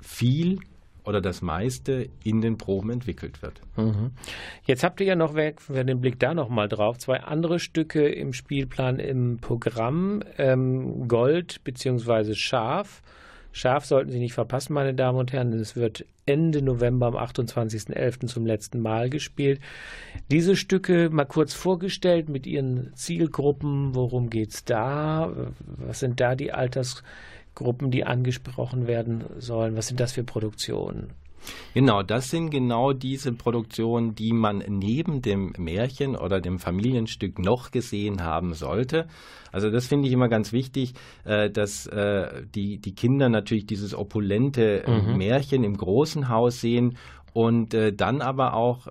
[0.00, 0.60] viel
[1.04, 3.60] oder das meiste in den Proben entwickelt wird.
[4.64, 8.08] Jetzt habt ihr ja noch, werfen wir den Blick da nochmal drauf, zwei andere Stücke
[8.08, 12.34] im Spielplan im Programm, ähm, Gold bzw.
[12.34, 13.02] Schaf.
[13.52, 17.16] Schaf sollten Sie nicht verpassen, meine Damen und Herren, denn es wird Ende November am
[17.16, 18.26] 28.11.
[18.26, 19.60] zum letzten Mal gespielt.
[20.28, 25.30] Diese Stücke mal kurz vorgestellt mit Ihren Zielgruppen, worum geht's da?
[25.64, 26.52] Was sind da die
[27.54, 29.76] Altersgruppen, die angesprochen werden sollen?
[29.76, 31.10] Was sind das für Produktionen?
[31.74, 37.70] Genau, das sind genau diese Produktionen, die man neben dem Märchen oder dem Familienstück noch
[37.70, 39.08] gesehen haben sollte.
[39.52, 43.94] Also das finde ich immer ganz wichtig, äh, dass äh, die, die Kinder natürlich dieses
[43.94, 46.96] opulente äh, Märchen im großen Haus sehen
[47.34, 48.86] und dann aber auch,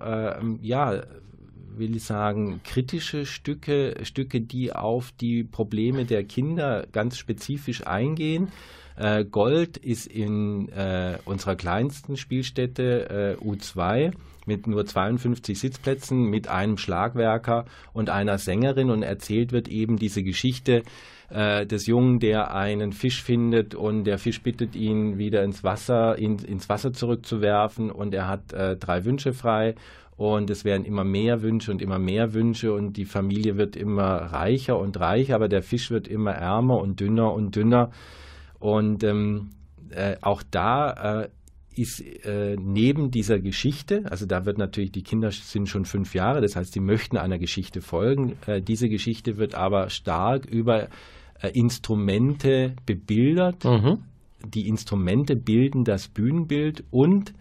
[0.60, 1.02] ja,
[1.78, 8.48] will ich sagen, kritische Stücke, Stücke, die auf die Probleme der Kinder ganz spezifisch eingehen.
[8.96, 14.12] Äh, Gold ist in äh, unserer kleinsten Spielstätte äh, U2
[14.46, 20.22] mit nur 52 Sitzplätzen, mit einem Schlagwerker und einer Sängerin und erzählt wird eben diese
[20.22, 20.82] Geschichte
[21.34, 26.16] äh, des Jungen, der einen Fisch findet und der Fisch bittet ihn wieder ins Wasser,
[26.16, 29.74] ihn ins Wasser zurückzuwerfen und er hat äh, drei Wünsche frei
[30.16, 34.04] und es werden immer mehr Wünsche und immer mehr Wünsche und die Familie wird immer
[34.04, 37.90] reicher und reicher, aber der Fisch wird immer ärmer und dünner und dünner.
[38.60, 39.50] Und ähm,
[39.90, 41.28] äh, auch da äh,
[41.74, 46.40] ist äh, neben dieser Geschichte, also da wird natürlich, die Kinder sind schon fünf Jahre,
[46.40, 48.36] das heißt, sie möchten einer Geschichte folgen.
[48.46, 50.86] Äh, diese Geschichte wird aber stark über
[51.52, 53.64] Instrumente bebildert.
[53.64, 53.98] Mhm.
[54.44, 57.34] Die Instrumente bilden das Bühnenbild und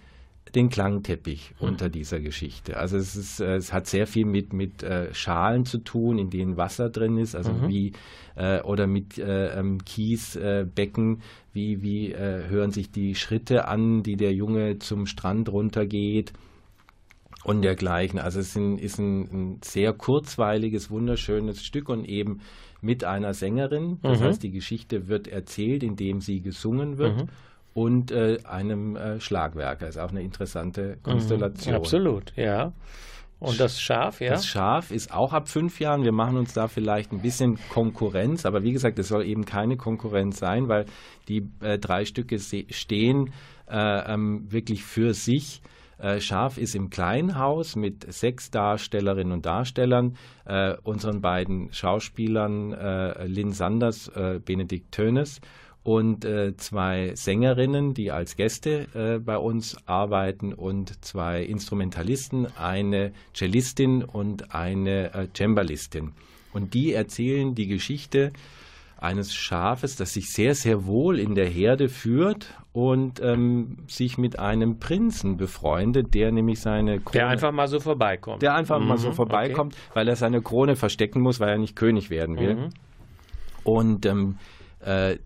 [0.55, 1.67] den Klangteppich mhm.
[1.67, 2.77] unter dieser Geschichte.
[2.77, 6.29] Also es, ist, äh, es hat sehr viel mit, mit äh, Schalen zu tun, in
[6.29, 7.67] denen Wasser drin ist, also mhm.
[7.67, 7.93] wie
[8.35, 11.21] äh, oder mit äh, ähm, Kiesbecken,
[11.53, 16.33] wie, wie äh, hören sich die Schritte an, die der Junge zum Strand runtergeht
[17.43, 18.19] und dergleichen.
[18.19, 22.41] Also es ist ein, ist ein, ein sehr kurzweiliges, wunderschönes Stück und eben
[22.83, 23.99] mit einer Sängerin.
[24.01, 24.25] Das mhm.
[24.25, 27.23] heißt, die Geschichte wird erzählt, indem sie gesungen wird.
[27.23, 27.29] Mhm
[27.73, 29.87] und äh, einem äh, Schlagwerker.
[29.87, 31.03] Ist auch eine interessante mhm.
[31.03, 31.73] Konstellation.
[31.73, 32.71] Mhm, absolut, ja.
[33.39, 34.29] Und das Schaf, ja?
[34.29, 36.03] Das Schaf ist auch ab fünf Jahren.
[36.03, 39.75] Wir machen uns da vielleicht ein bisschen Konkurrenz, aber wie gesagt, es soll eben keine
[39.75, 40.85] Konkurrenz sein, weil
[41.27, 43.33] die äh, drei Stücke stehen
[43.69, 45.61] äh, ähm, wirklich für sich.
[45.97, 53.25] Äh, Schaf ist im Kleinhaus mit sechs Darstellerinnen und Darstellern, äh, unseren beiden Schauspielern äh,
[53.27, 55.41] Lynn Sanders, äh, Benedikt Tönes
[55.83, 63.13] und äh, zwei Sängerinnen, die als Gäste äh, bei uns arbeiten und zwei Instrumentalisten, eine
[63.33, 66.13] Cellistin und eine Cembalistin.
[66.53, 68.31] Und die erzählen die Geschichte
[69.03, 74.39] eines Schafes, das sich sehr, sehr wohl in der Herde führt und ähm, sich mit
[74.39, 77.19] einem Prinzen befreundet, der nämlich seine Krone.
[77.19, 78.41] Der einfach mal so vorbeikommt.
[78.41, 79.91] Der einfach mhm, mal so mhm, vorbeikommt, okay.
[79.95, 82.55] weil er seine Krone verstecken muss, weil er nicht König werden will.
[82.55, 82.69] Mhm.
[83.63, 84.37] Und ähm,
[84.79, 85.17] äh,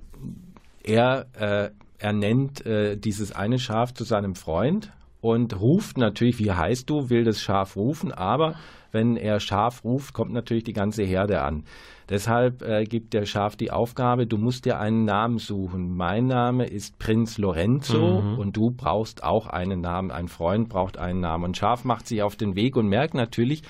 [0.83, 6.51] er, äh, er nennt äh, dieses eine Schaf zu seinem Freund und ruft natürlich, wie
[6.51, 8.55] heißt du, will das Schaf rufen, aber
[8.91, 11.63] wenn er Schaf ruft, kommt natürlich die ganze Herde an.
[12.09, 15.95] Deshalb äh, gibt der Schaf die Aufgabe, du musst dir einen Namen suchen.
[15.95, 18.39] Mein Name ist Prinz Lorenzo mhm.
[18.39, 20.11] und du brauchst auch einen Namen.
[20.11, 21.43] Ein Freund braucht einen Namen.
[21.45, 23.63] Und Schaf macht sich auf den Weg und merkt natürlich,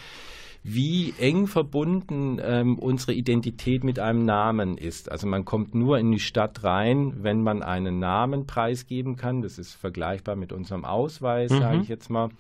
[0.70, 5.10] wie eng verbunden ähm, unsere Identität mit einem Namen ist.
[5.10, 9.42] Also man kommt nur in die Stadt rein, wenn man einen Namen preisgeben kann.
[9.42, 11.60] Das ist vergleichbar mit unserem Ausweis, mhm.
[11.60, 12.32] sage ich jetzt mal.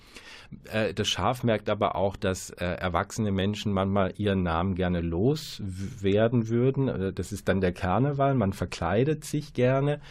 [0.73, 6.49] Äh, das Schaf merkt aber auch, dass äh, erwachsene Menschen manchmal ihren Namen gerne loswerden
[6.49, 6.89] würden.
[6.89, 8.35] Äh, das ist dann der Karneval.
[8.35, 10.01] Man verkleidet sich gerne.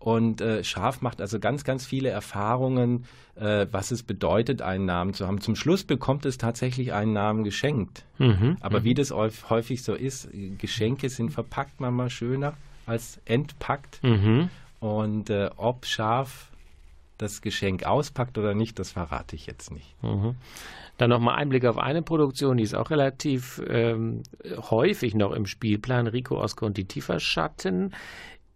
[0.00, 3.04] Und äh, Schaf macht also ganz, ganz viele Erfahrungen,
[3.36, 5.42] äh, was es bedeutet, einen Namen zu haben.
[5.42, 8.04] Zum Schluss bekommt es tatsächlich einen Namen geschenkt.
[8.16, 8.56] Mhm.
[8.60, 8.84] Aber mhm.
[8.84, 12.54] wie das häufig so ist, Geschenke sind verpackt manchmal schöner
[12.86, 14.02] als entpackt.
[14.02, 14.48] Mhm.
[14.80, 16.50] Und äh, ob Schaf
[17.18, 19.94] das Geschenk auspackt oder nicht, das verrate ich jetzt nicht.
[20.02, 20.36] Mhm.
[20.96, 24.22] Dann nochmal ein Blick auf eine Produktion, die ist auch relativ ähm,
[24.70, 26.06] häufig noch im Spielplan.
[26.06, 27.94] Rico Oscar und die Tieferschatten.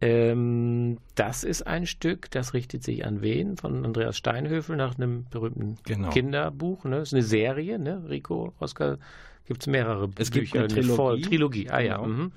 [0.05, 3.57] Ähm, das ist ein Stück, das richtet sich an wen?
[3.57, 6.11] Von Andreas Steinhöfel nach einem berühmten genau.
[6.11, 6.85] Kinderbuch.
[6.85, 6.99] Ne?
[6.99, 8.03] Das ist eine Serie, ne?
[8.07, 8.99] Rico, Oscar,
[9.47, 10.59] gibt es mehrere es Bücher.
[10.67, 10.95] Gibt eine Trilogie.
[10.95, 11.97] Voll, Trilogie, ah ja.
[11.97, 12.09] Genau.
[12.09, 12.33] Mhm.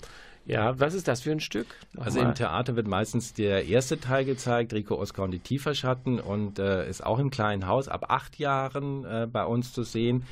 [0.46, 1.68] Ja, was ist das für ein Stück?
[1.92, 2.06] Nochmal.
[2.06, 6.60] Also im Theater wird meistens der erste Teil gezeigt, Rico, Oskar und die Tieferschatten und
[6.60, 10.24] äh, ist auch im kleinen Haus ab acht Jahren äh, bei uns zu sehen.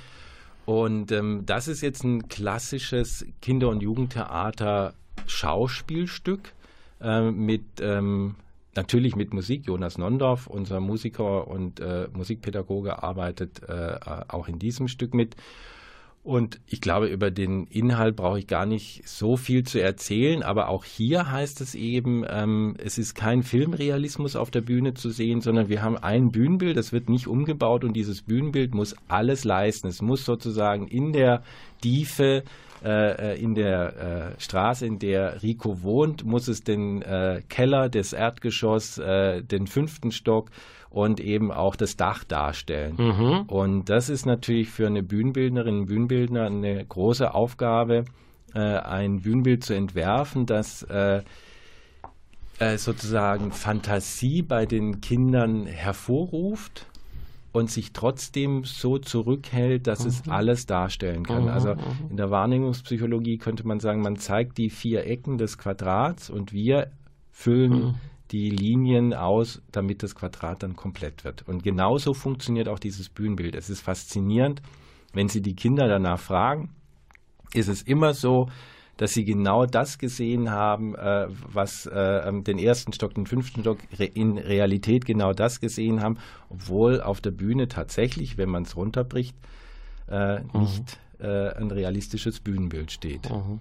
[0.65, 4.93] Und ähm, das ist jetzt ein klassisches Kinder- und Jugendtheater
[5.27, 6.53] Schauspielstück
[7.01, 8.35] äh, mit ähm,
[8.75, 9.65] natürlich mit Musik.
[9.65, 15.35] Jonas Nondorf, unser Musiker und äh, Musikpädagoge, arbeitet äh, auch in diesem Stück mit.
[16.25, 20.69] Und ich glaube, über den Inhalt brauche ich gar nicht so viel zu erzählen, aber
[20.69, 25.41] auch hier heißt es eben, ähm, es ist kein Filmrealismus auf der Bühne zu sehen,
[25.41, 29.87] sondern wir haben ein Bühnenbild, das wird nicht umgebaut und dieses Bühnenbild muss alles leisten.
[29.87, 31.43] Es muss sozusagen in der
[31.81, 32.43] Tiefe
[32.85, 37.89] äh, äh, in der äh, Straße, in der Rico wohnt, muss es den äh, Keller,
[37.89, 40.51] das Erdgeschoss, äh, den fünften Stock
[40.91, 42.95] und eben auch das Dach darstellen.
[42.97, 43.45] Mhm.
[43.47, 48.05] Und das ist natürlich für eine Bühnenbildnerin, einen Bühnenbildner eine große Aufgabe,
[48.53, 50.85] äh, ein Bühnenbild zu entwerfen, das
[52.77, 56.85] sozusagen Fantasie bei den Kindern hervorruft
[57.55, 60.07] und sich trotzdem so zurückhält, dass mhm.
[60.07, 61.43] es alles darstellen kann.
[61.43, 62.09] Mhm, also mhm.
[62.09, 66.91] in der Wahrnehmungspsychologie könnte man sagen, man zeigt die vier Ecken des Quadrats und wir
[67.31, 67.95] füllen mhm.
[68.31, 71.47] die Linien aus, damit das Quadrat dann komplett wird.
[71.47, 73.55] Und genauso funktioniert auch dieses Bühnenbild.
[73.55, 74.61] Es ist faszinierend,
[75.13, 76.71] wenn Sie die Kinder danach fragen,
[77.53, 78.49] ist es immer so,
[78.97, 83.79] dass sie genau das gesehen haben, äh, was äh, den ersten Stock, den fünften Stock
[84.13, 86.17] in Realität genau das gesehen haben,
[86.49, 89.35] obwohl auf der Bühne tatsächlich, wenn man es runterbricht,
[90.09, 90.61] äh, mhm.
[90.61, 93.29] nicht äh, ein realistisches Bühnenbild steht.
[93.29, 93.59] Mhm.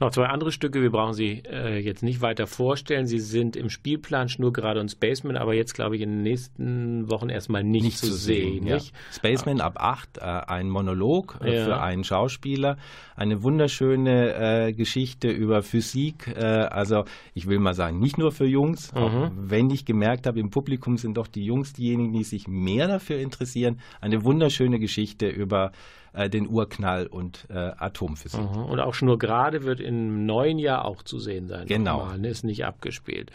[0.00, 3.06] Noch zwei andere Stücke, wir brauchen sie äh, jetzt nicht weiter vorstellen.
[3.06, 7.28] Sie sind im Spielplan Schnurgerade und Spaceman, aber jetzt glaube ich in den nächsten Wochen
[7.28, 8.64] erstmal nicht, nicht zu, zu sehen.
[8.64, 8.94] sehen nicht?
[9.12, 11.64] Spaceman ab acht, äh, ein Monolog äh, ja.
[11.64, 12.76] für einen Schauspieler,
[13.16, 16.28] eine wunderschöne äh, Geschichte über Physik.
[16.28, 17.04] Äh, also
[17.34, 18.98] ich will mal sagen, nicht nur für Jungs, mhm.
[18.98, 22.88] auch wenn ich gemerkt habe, im Publikum sind doch die Jungs diejenigen, die sich mehr
[22.88, 23.80] dafür interessieren.
[24.00, 25.72] Eine wunderschöne Geschichte über
[26.12, 28.40] äh, den Urknall und äh, Atomphysik.
[28.40, 28.64] Mhm.
[28.64, 31.66] Und auch Schnurgerade wird im neuen Jahr auch zu sehen sein.
[31.66, 31.98] Genau.
[31.98, 32.28] Nochmal, ne?
[32.28, 33.30] Ist nicht abgespielt.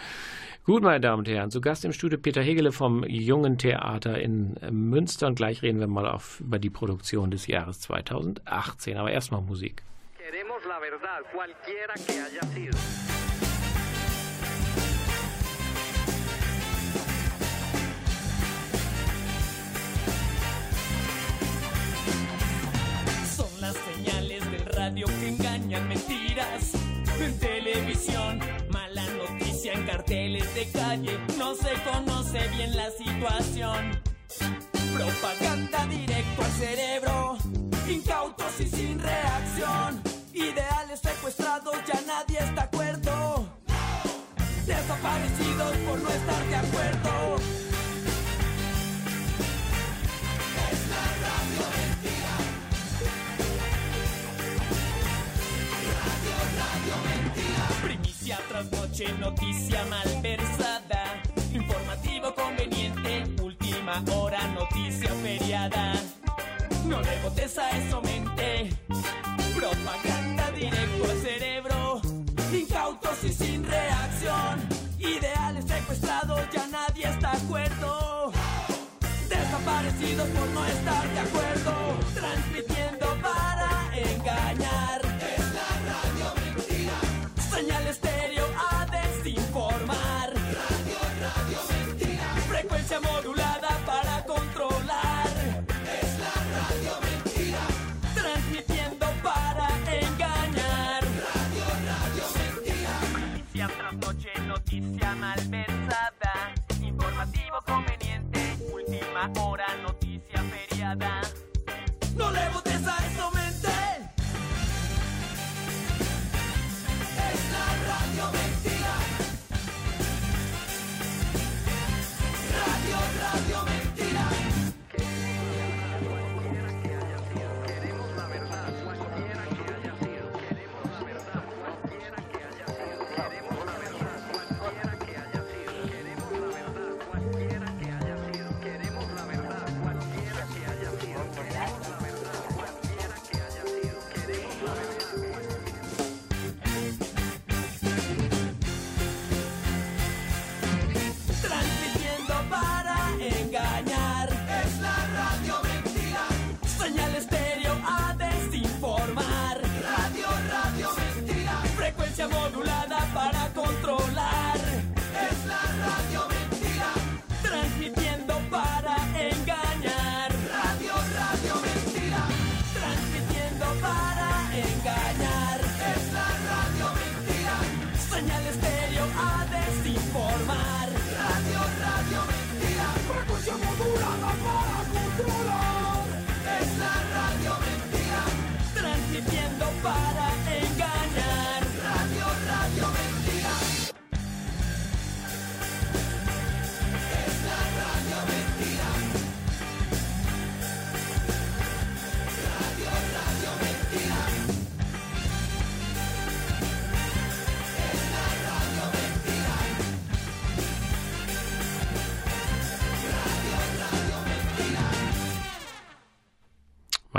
[0.65, 4.55] Gut, meine Damen und Herren, zu Gast im Studio Peter Hegele vom Jungen Theater in
[4.71, 5.27] Münster.
[5.27, 8.97] Und gleich reden wir mal auf, über die Produktion des Jahres 2018.
[8.97, 9.83] Aber erstmal Musik.
[10.17, 13.12] Queremos la verdad, cualquiera que haya sido.
[25.05, 26.71] Que engañan mentiras.
[27.19, 34.01] En televisión, mala noticia en carteles de calle, no se conoce bien la situación.
[34.93, 37.37] Propaganda directo al cerebro,
[37.89, 40.01] incautos y sin reacción.
[40.33, 43.47] Ideales secuestrados, ya nadie está acuerdo.
[44.65, 47.42] Desaparecidos por no estar de acuerdo.
[58.71, 61.21] Noche, noticia malversada.
[61.53, 65.93] Informativo conveniente, última hora, noticia feriada.
[66.85, 68.69] No le botes a eso, mente.
[69.55, 72.01] Propaganda directo al cerebro.
[72.51, 74.67] Incautos y sin reacción.
[74.99, 78.31] Ideales secuestrados, ya nadie está de acuerdo.
[79.29, 81.73] Desaparecidos por no estar de acuerdo.
[82.13, 82.72] Transmitiendo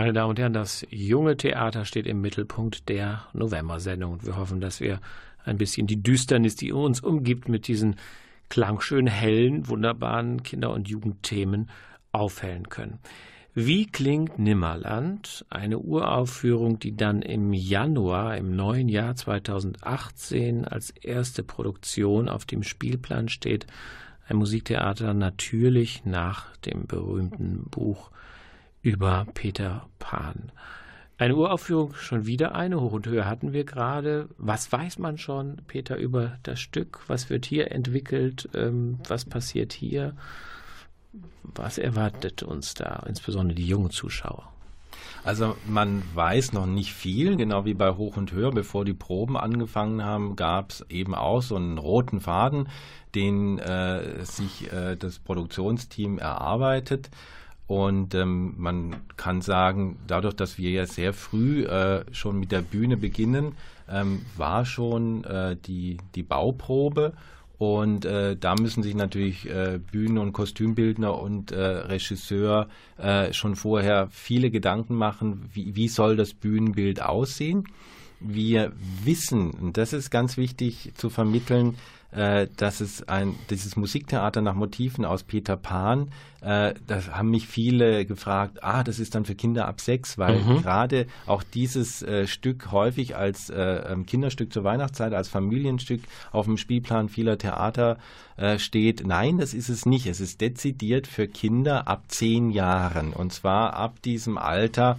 [0.05, 4.13] Meine Damen und Herren, das junge Theater steht im Mittelpunkt der November-Sendung.
[4.13, 5.01] Und wir hoffen, dass wir
[5.47, 7.97] ein bisschen die Düsternis, die uns umgibt, mit diesen
[8.51, 11.71] klangschön hellen, wunderbaren Kinder- und Jugendthemen
[12.13, 12.99] aufhellen können.
[13.55, 15.47] Wie klingt Nimmerland?
[15.49, 22.63] Eine Uraufführung, die dann im Januar, im neuen Jahr 2018 als erste Produktion auf dem
[22.63, 23.67] Spielplan steht.
[24.29, 28.11] Ein Musiktheater natürlich nach dem berühmten Buch
[28.85, 30.53] über Peter Pan.
[31.17, 34.29] Eine Uraufführung, schon wieder eine, Hoch und Höhe hatten wir gerade.
[34.37, 37.01] Was weiß man schon, Peter, über das Stück?
[37.07, 38.49] Was wird hier entwickelt?
[38.55, 40.15] Ähm, was passiert hier?
[41.43, 44.51] Was erwartet uns da, insbesondere die jungen Zuschauer?
[45.23, 48.51] Also man weiß noch nicht viel, genau wie bei Hoch und Höher.
[48.51, 52.69] Bevor die Proben angefangen haben, gab es eben auch so einen roten Faden,
[53.15, 57.11] den äh, sich äh, das Produktionsteam erarbeitet.
[57.67, 62.61] Und ähm, man kann sagen, dadurch, dass wir ja sehr früh äh, schon mit der
[62.61, 63.55] Bühne beginnen,
[63.89, 67.15] ähm, war schon äh, die, die Bauprobe.
[67.57, 73.57] Und äh, da müssen sich natürlich äh, Bühnen- und Kostümbildner und äh, Regisseur äh, schon
[73.57, 77.69] vorher viele Gedanken machen, wie, wie soll das Bühnenbild aussehen.
[78.21, 78.73] Wir
[79.05, 81.77] wissen, und das ist ganz wichtig zu vermitteln,
[82.15, 86.11] äh, dass es ein, dieses Musiktheater nach Motiven aus Peter Pan,
[86.41, 90.41] äh, da haben mich viele gefragt, ah, das ist dann für Kinder ab sechs, weil
[90.63, 96.03] gerade auch dieses äh, Stück häufig als äh, ähm, Kinderstück zur Weihnachtszeit, als Familienstück
[96.33, 97.99] auf dem Spielplan vieler Theater
[98.37, 99.07] äh, steht.
[99.07, 100.07] Nein, das ist es nicht.
[100.07, 104.99] Es ist dezidiert für Kinder ab zehn Jahren und zwar ab diesem Alter,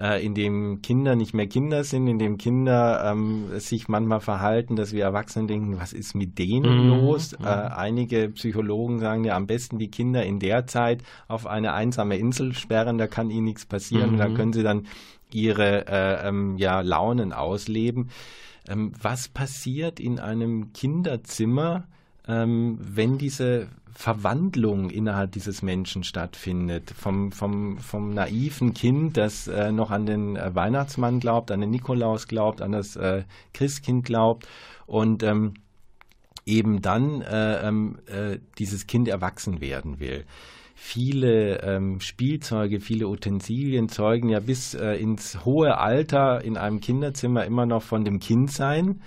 [0.00, 4.76] äh, in dem Kinder nicht mehr Kinder sind, in dem Kinder ähm, sich manchmal verhalten,
[4.76, 7.32] dass wir Erwachsene denken, was ist mit denen los?
[7.32, 12.16] Äh, einige Psychologen sagen ja, am besten die Kinder in der Zeit auf eine einsame
[12.16, 14.86] Insel sperren, da kann ihnen nichts passieren, da können sie dann
[15.32, 18.10] ihre äh, ähm, ja, Launen ausleben.
[18.68, 21.86] Ähm, was passiert in einem Kinderzimmer,
[22.26, 23.68] ähm, wenn diese
[23.98, 30.36] Verwandlung innerhalb dieses Menschen stattfindet, vom, vom, vom naiven Kind, das äh, noch an den
[30.36, 34.46] äh, Weihnachtsmann glaubt, an den Nikolaus glaubt, an das äh, Christkind glaubt
[34.86, 35.54] und ähm,
[36.46, 40.26] eben dann äh, ähm, äh, dieses Kind erwachsen werden will.
[40.76, 47.44] Viele ähm, Spielzeuge, viele Utensilien zeugen ja bis äh, ins hohe Alter in einem Kinderzimmer
[47.44, 49.00] immer noch von dem Kindsein.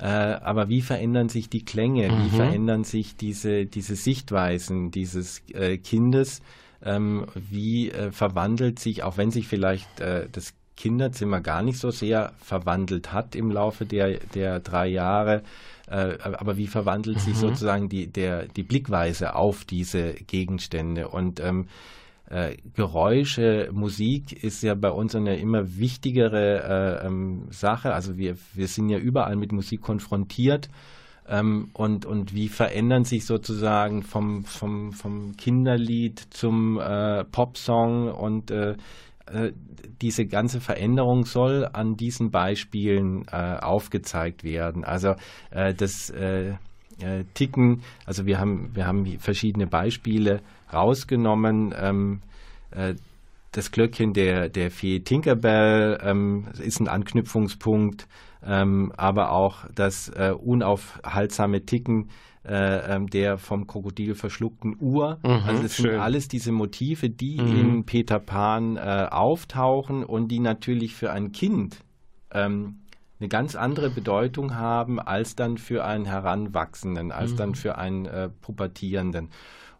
[0.00, 2.08] Äh, aber wie verändern sich die Klänge?
[2.24, 6.40] Wie verändern sich diese, diese Sichtweisen dieses äh, Kindes?
[6.80, 11.90] Ähm, wie äh, verwandelt sich, auch wenn sich vielleicht äh, das Kinderzimmer gar nicht so
[11.90, 15.42] sehr verwandelt hat im Laufe der, der drei Jahre,
[15.88, 21.08] äh, aber wie verwandelt sich sozusagen die, der, die Blickweise auf diese Gegenstände?
[21.08, 21.66] Und ähm,
[22.30, 27.92] äh, Geräusche, Musik ist ja bei uns eine immer wichtigere äh, ähm, Sache.
[27.92, 30.68] Also wir, wir sind ja überall mit Musik konfrontiert.
[31.26, 38.50] Ähm, und, und wie verändern sich sozusagen vom, vom, vom Kinderlied zum äh, Popsong und
[38.50, 38.76] äh,
[39.26, 39.52] äh,
[40.00, 44.84] diese ganze Veränderung soll an diesen Beispielen äh, aufgezeigt werden.
[44.84, 45.14] Also
[45.50, 46.54] äh, das äh,
[47.00, 50.40] äh, Ticken, also wir haben, wir haben verschiedene Beispiele
[50.72, 51.74] rausgenommen.
[51.78, 52.20] Ähm,
[52.70, 52.94] äh,
[53.52, 58.06] das Glöckchen der, der Fee Tinkerbell ähm, ist ein Anknüpfungspunkt,
[58.46, 62.10] ähm, aber auch das äh, unaufhaltsame Ticken
[62.46, 65.18] äh, ähm, der vom Krokodil verschluckten Uhr.
[65.22, 70.94] also es sind alles diese Motive, die in Peter Pan äh, auftauchen und die natürlich
[70.94, 71.78] für ein Kind
[72.32, 72.80] ähm,
[73.20, 78.28] eine ganz andere Bedeutung haben als dann für einen Heranwachsenden, als dann für einen äh,
[78.28, 79.30] Pubertierenden.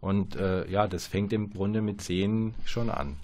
[0.00, 3.16] Und äh, ja, das fängt im Grunde mit Szenen schon an.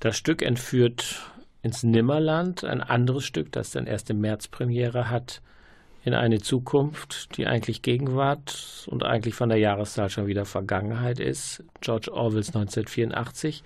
[0.00, 1.22] Das Stück entführt
[1.62, 5.42] ins Nimmerland, ein anderes Stück, das dann erst im März Premiere hat,
[6.04, 11.64] in eine Zukunft, die eigentlich Gegenwart und eigentlich von der Jahreszahl schon wieder Vergangenheit ist.
[11.80, 13.64] George Orwells 1984.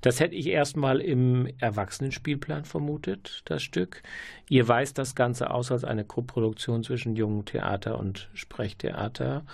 [0.00, 4.02] Das hätte ich erstmal im Erwachsenenspielplan vermutet, das Stück.
[4.48, 9.44] Ihr weist das Ganze aus als eine Koproduktion zwischen Jungen Theater und Sprechtheater.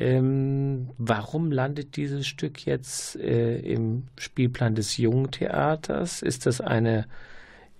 [0.00, 6.22] Ähm, warum landet dieses Stück jetzt äh, im Spielplan des Jungen Theaters?
[6.22, 7.06] Ist das eine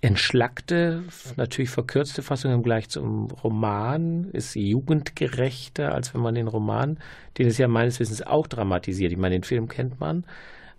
[0.01, 1.03] entschlackte,
[1.35, 4.29] natürlich verkürzte Fassung im Vergleich zum Roman?
[4.33, 6.99] Ist sie jugendgerechter, als wenn man den Roman,
[7.39, 9.11] den es ja meines Wissens auch dramatisiert.
[9.11, 10.23] Ich meine, den Film kennt man,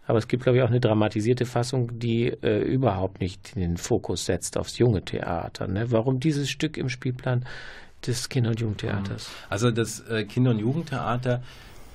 [0.07, 4.27] aber es gibt, glaube ich, auch eine dramatisierte Fassung, die äh, überhaupt nicht den Fokus
[4.27, 5.67] setzt aufs junge Theater.
[5.67, 5.91] Ne?
[5.91, 7.45] Warum dieses Stück im Spielplan
[8.07, 9.31] des Kinder- und Jugendtheaters?
[9.49, 11.43] Also das äh, Kinder- und Jugendtheater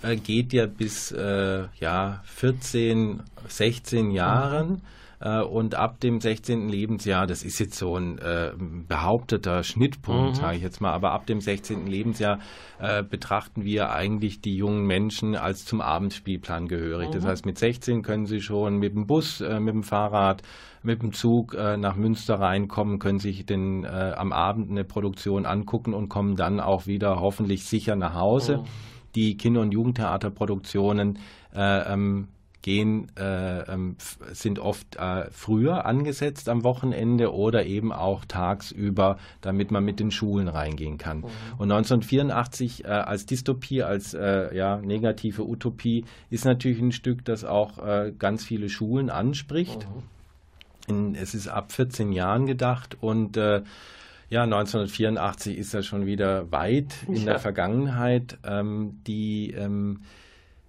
[0.01, 4.81] äh, geht ja bis äh, ja, 14, 16 Jahren.
[5.19, 6.69] Äh, und ab dem 16.
[6.69, 8.51] Lebensjahr, das ist jetzt so ein äh,
[8.87, 11.87] behaupteter Schnittpunkt, sage ich jetzt mal, aber ab dem 16.
[11.87, 12.39] Lebensjahr
[12.79, 17.09] äh, betrachten wir eigentlich die jungen Menschen als zum Abendspielplan gehörig.
[17.11, 20.43] Das heißt, mit 16 können sie schon mit dem Bus, äh, mit dem Fahrrad,
[20.83, 25.45] mit dem Zug äh, nach Münster reinkommen, können sich den, äh, am Abend eine Produktion
[25.45, 28.63] angucken und kommen dann auch wieder hoffentlich sicher nach Hause.
[29.15, 31.19] Die Kinder- und Jugendtheaterproduktionen
[31.55, 32.27] äh, ähm,
[32.61, 33.95] gehen, äh, ähm,
[34.33, 40.11] sind oft äh, früher angesetzt am Wochenende oder eben auch tagsüber, damit man mit den
[40.11, 41.23] Schulen reingehen kann.
[41.57, 47.77] Und 1984 äh, als Dystopie, als ja, negative Utopie ist natürlich ein Stück, das auch
[48.17, 49.87] ganz viele Schulen anspricht.
[50.87, 53.61] In, es ist ab 14 Jahren gedacht und äh,
[54.29, 58.37] ja, 1984 ist ja schon wieder weit in der Vergangenheit.
[58.43, 60.01] Ähm, die ähm,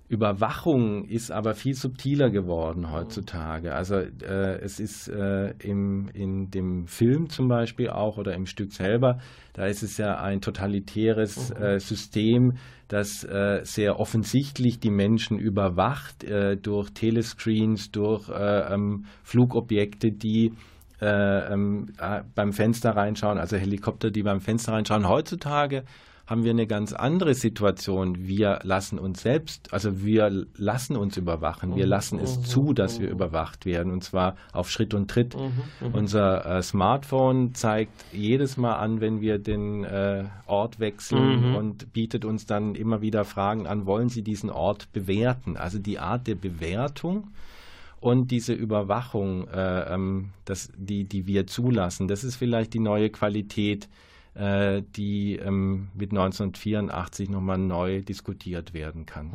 [0.09, 3.75] Überwachung ist aber viel subtiler geworden heutzutage.
[3.75, 8.73] Also äh, es ist äh, im, in dem Film zum Beispiel auch oder im Stück
[8.73, 9.19] selber,
[9.53, 12.55] da ist es ja ein totalitäres äh, System,
[12.89, 20.53] das äh, sehr offensichtlich die Menschen überwacht äh, durch Telescreens, durch äh, ähm, Flugobjekte, die
[21.03, 25.07] äh, ähm, äh, beim Fenster reinschauen, also Helikopter, die beim Fenster reinschauen.
[25.07, 25.85] Heutzutage
[26.29, 28.29] haben wir eine ganz andere Situation.
[28.29, 31.75] Wir lassen uns selbst, also wir lassen uns überwachen.
[31.75, 35.35] Wir lassen es zu, dass wir überwacht werden und zwar auf Schritt und Tritt.
[35.93, 42.27] Unser äh, Smartphone zeigt jedes Mal an, wenn wir den äh, Ort wechseln und bietet
[42.27, 45.57] uns dann immer wieder Fragen an, wollen Sie diesen Ort bewerten?
[45.57, 47.29] Also die Art der Bewertung
[48.01, 53.09] und diese Überwachung, äh, ähm, das, die, die wir zulassen, das ist vielleicht die neue
[53.09, 53.89] Qualität,
[54.35, 59.31] äh, die ähm, mit 1984 nochmal neu diskutiert werden kann.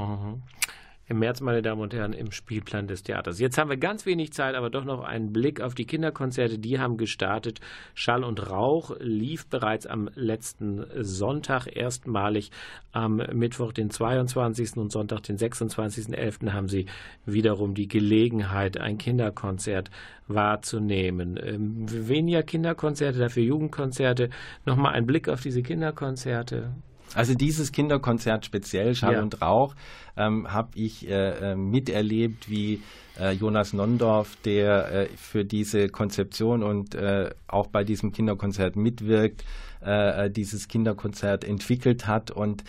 [1.06, 3.38] Im März, meine Damen und Herren, im Spielplan des Theaters.
[3.38, 6.58] Jetzt haben wir ganz wenig Zeit, aber doch noch einen Blick auf die Kinderkonzerte.
[6.58, 7.60] Die haben gestartet.
[7.94, 12.52] Schall und Rauch lief bereits am letzten Sonntag erstmalig.
[12.94, 14.78] Am Mittwoch, den 22.
[14.78, 16.54] und Sonntag, den 26.11.
[16.54, 16.86] haben Sie
[17.26, 19.92] wiederum die Gelegenheit, ein Kinderkonzert
[20.28, 21.38] wahrzunehmen.
[21.42, 24.30] Ähm, weniger Kinderkonzerte, dafür Jugendkonzerte.
[24.66, 26.74] Nochmal ein Blick auf diese Kinderkonzerte.
[27.16, 29.22] Also dieses Kinderkonzert speziell, Schall Ja.
[29.22, 29.76] und Rauch,
[30.18, 32.82] ähm, habe ich äh, äh, miterlebt, wie
[33.20, 39.44] äh, Jonas Nondorf, der äh, für diese Konzeption und äh, auch bei diesem Kinderkonzert mitwirkt,
[39.86, 42.64] äh, äh, dieses Kinderkonzert entwickelt hat und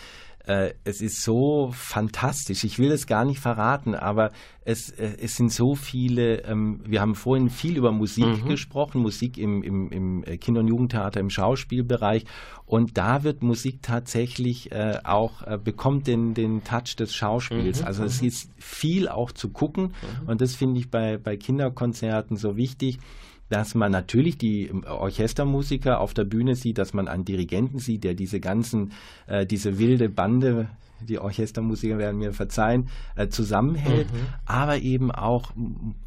[0.47, 2.63] äh, es ist so fantastisch.
[2.63, 4.31] Ich will es gar nicht verraten, aber
[4.63, 6.43] es, äh, es sind so viele.
[6.43, 11.19] Ähm, wir haben vorhin viel über Musik gesprochen, Musik im, im, im Kinder- und Jugendtheater,
[11.19, 12.25] im Schauspielbereich.
[12.65, 17.81] Und da wird Musik tatsächlich äh, auch, äh, bekommt den, den Touch des Schauspiels.
[17.81, 19.93] also es ist viel auch zu gucken.
[20.27, 22.99] Und das finde ich bei, bei Kinderkonzerten so wichtig
[23.49, 28.13] dass man natürlich die Orchestermusiker auf der Bühne sieht, dass man einen Dirigenten sieht, der
[28.15, 28.91] diese ganzen,
[29.27, 30.69] äh, diese wilde Bande,
[31.01, 34.07] die Orchestermusiker werden mir verzeihen, äh, zusammenhält,
[34.45, 35.51] aber eben auch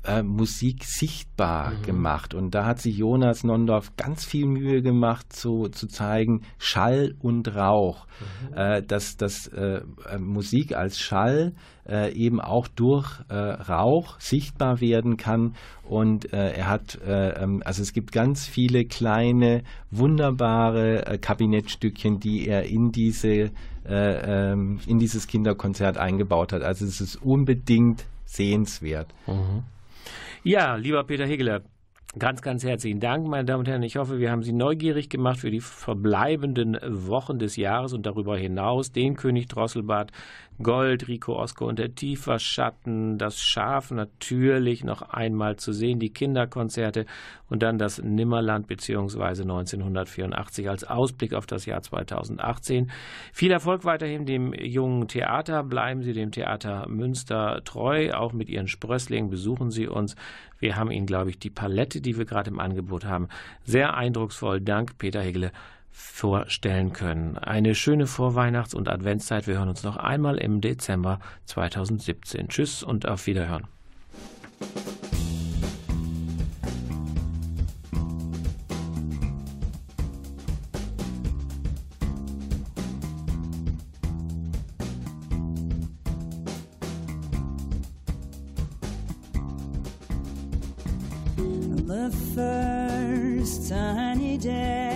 [0.04, 2.34] äh, Musik sichtbar gemacht.
[2.34, 7.54] Und da hat sich Jonas Nondorf ganz viel Mühe gemacht, zu, zu zeigen, Schall und
[7.54, 8.06] Rauch,
[8.54, 9.80] äh, dass, dass äh,
[10.10, 11.54] äh, Musik als Schall
[11.86, 15.54] äh, eben auch durch Rauch sichtbar werden kann.
[15.84, 22.64] Und er hat, äh, ähm, also es gibt ganz viele kleine, wunderbare Kabinettstückchen, die er
[22.64, 23.50] in diese
[23.88, 26.62] äh, ähm, in dieses Kinderkonzert eingebaut hat.
[26.62, 29.14] Also es ist unbedingt sehenswert.
[30.44, 31.62] Ja, lieber Peter Hegeler,
[32.18, 33.82] ganz, ganz herzlichen Dank, meine Damen und Herren.
[33.82, 38.36] Ich hoffe, wir haben Sie neugierig gemacht für die verbleibenden Wochen des Jahres und darüber
[38.36, 40.12] hinaus den König Drosselbart,
[40.62, 46.12] Gold, Rico Osko und der Tiefer Schatten, das Schaf natürlich noch einmal zu sehen, die
[46.12, 47.06] Kinderkonzerte
[47.48, 52.90] und dann das Nimmerland beziehungsweise 1984 als Ausblick auf das Jahr 2018.
[53.32, 55.62] Viel Erfolg weiterhin dem jungen Theater.
[55.62, 59.30] Bleiben Sie dem Theater Münster treu, auch mit Ihren Sprösslingen.
[59.30, 60.16] Besuchen Sie uns.
[60.58, 63.28] Wir haben Ihnen, glaube ich, die Palette, die wir gerade im Angebot haben,
[63.64, 65.52] sehr eindrucksvoll, dank Peter Hegele,
[65.90, 67.38] vorstellen können.
[67.38, 69.46] Eine schöne Vorweihnachts- und Adventszeit.
[69.46, 72.48] Wir hören uns noch einmal im Dezember 2017.
[72.48, 73.66] Tschüss und auf Wiederhören.
[91.88, 94.87] The first tiny day,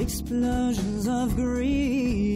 [0.00, 2.27] explosions of green,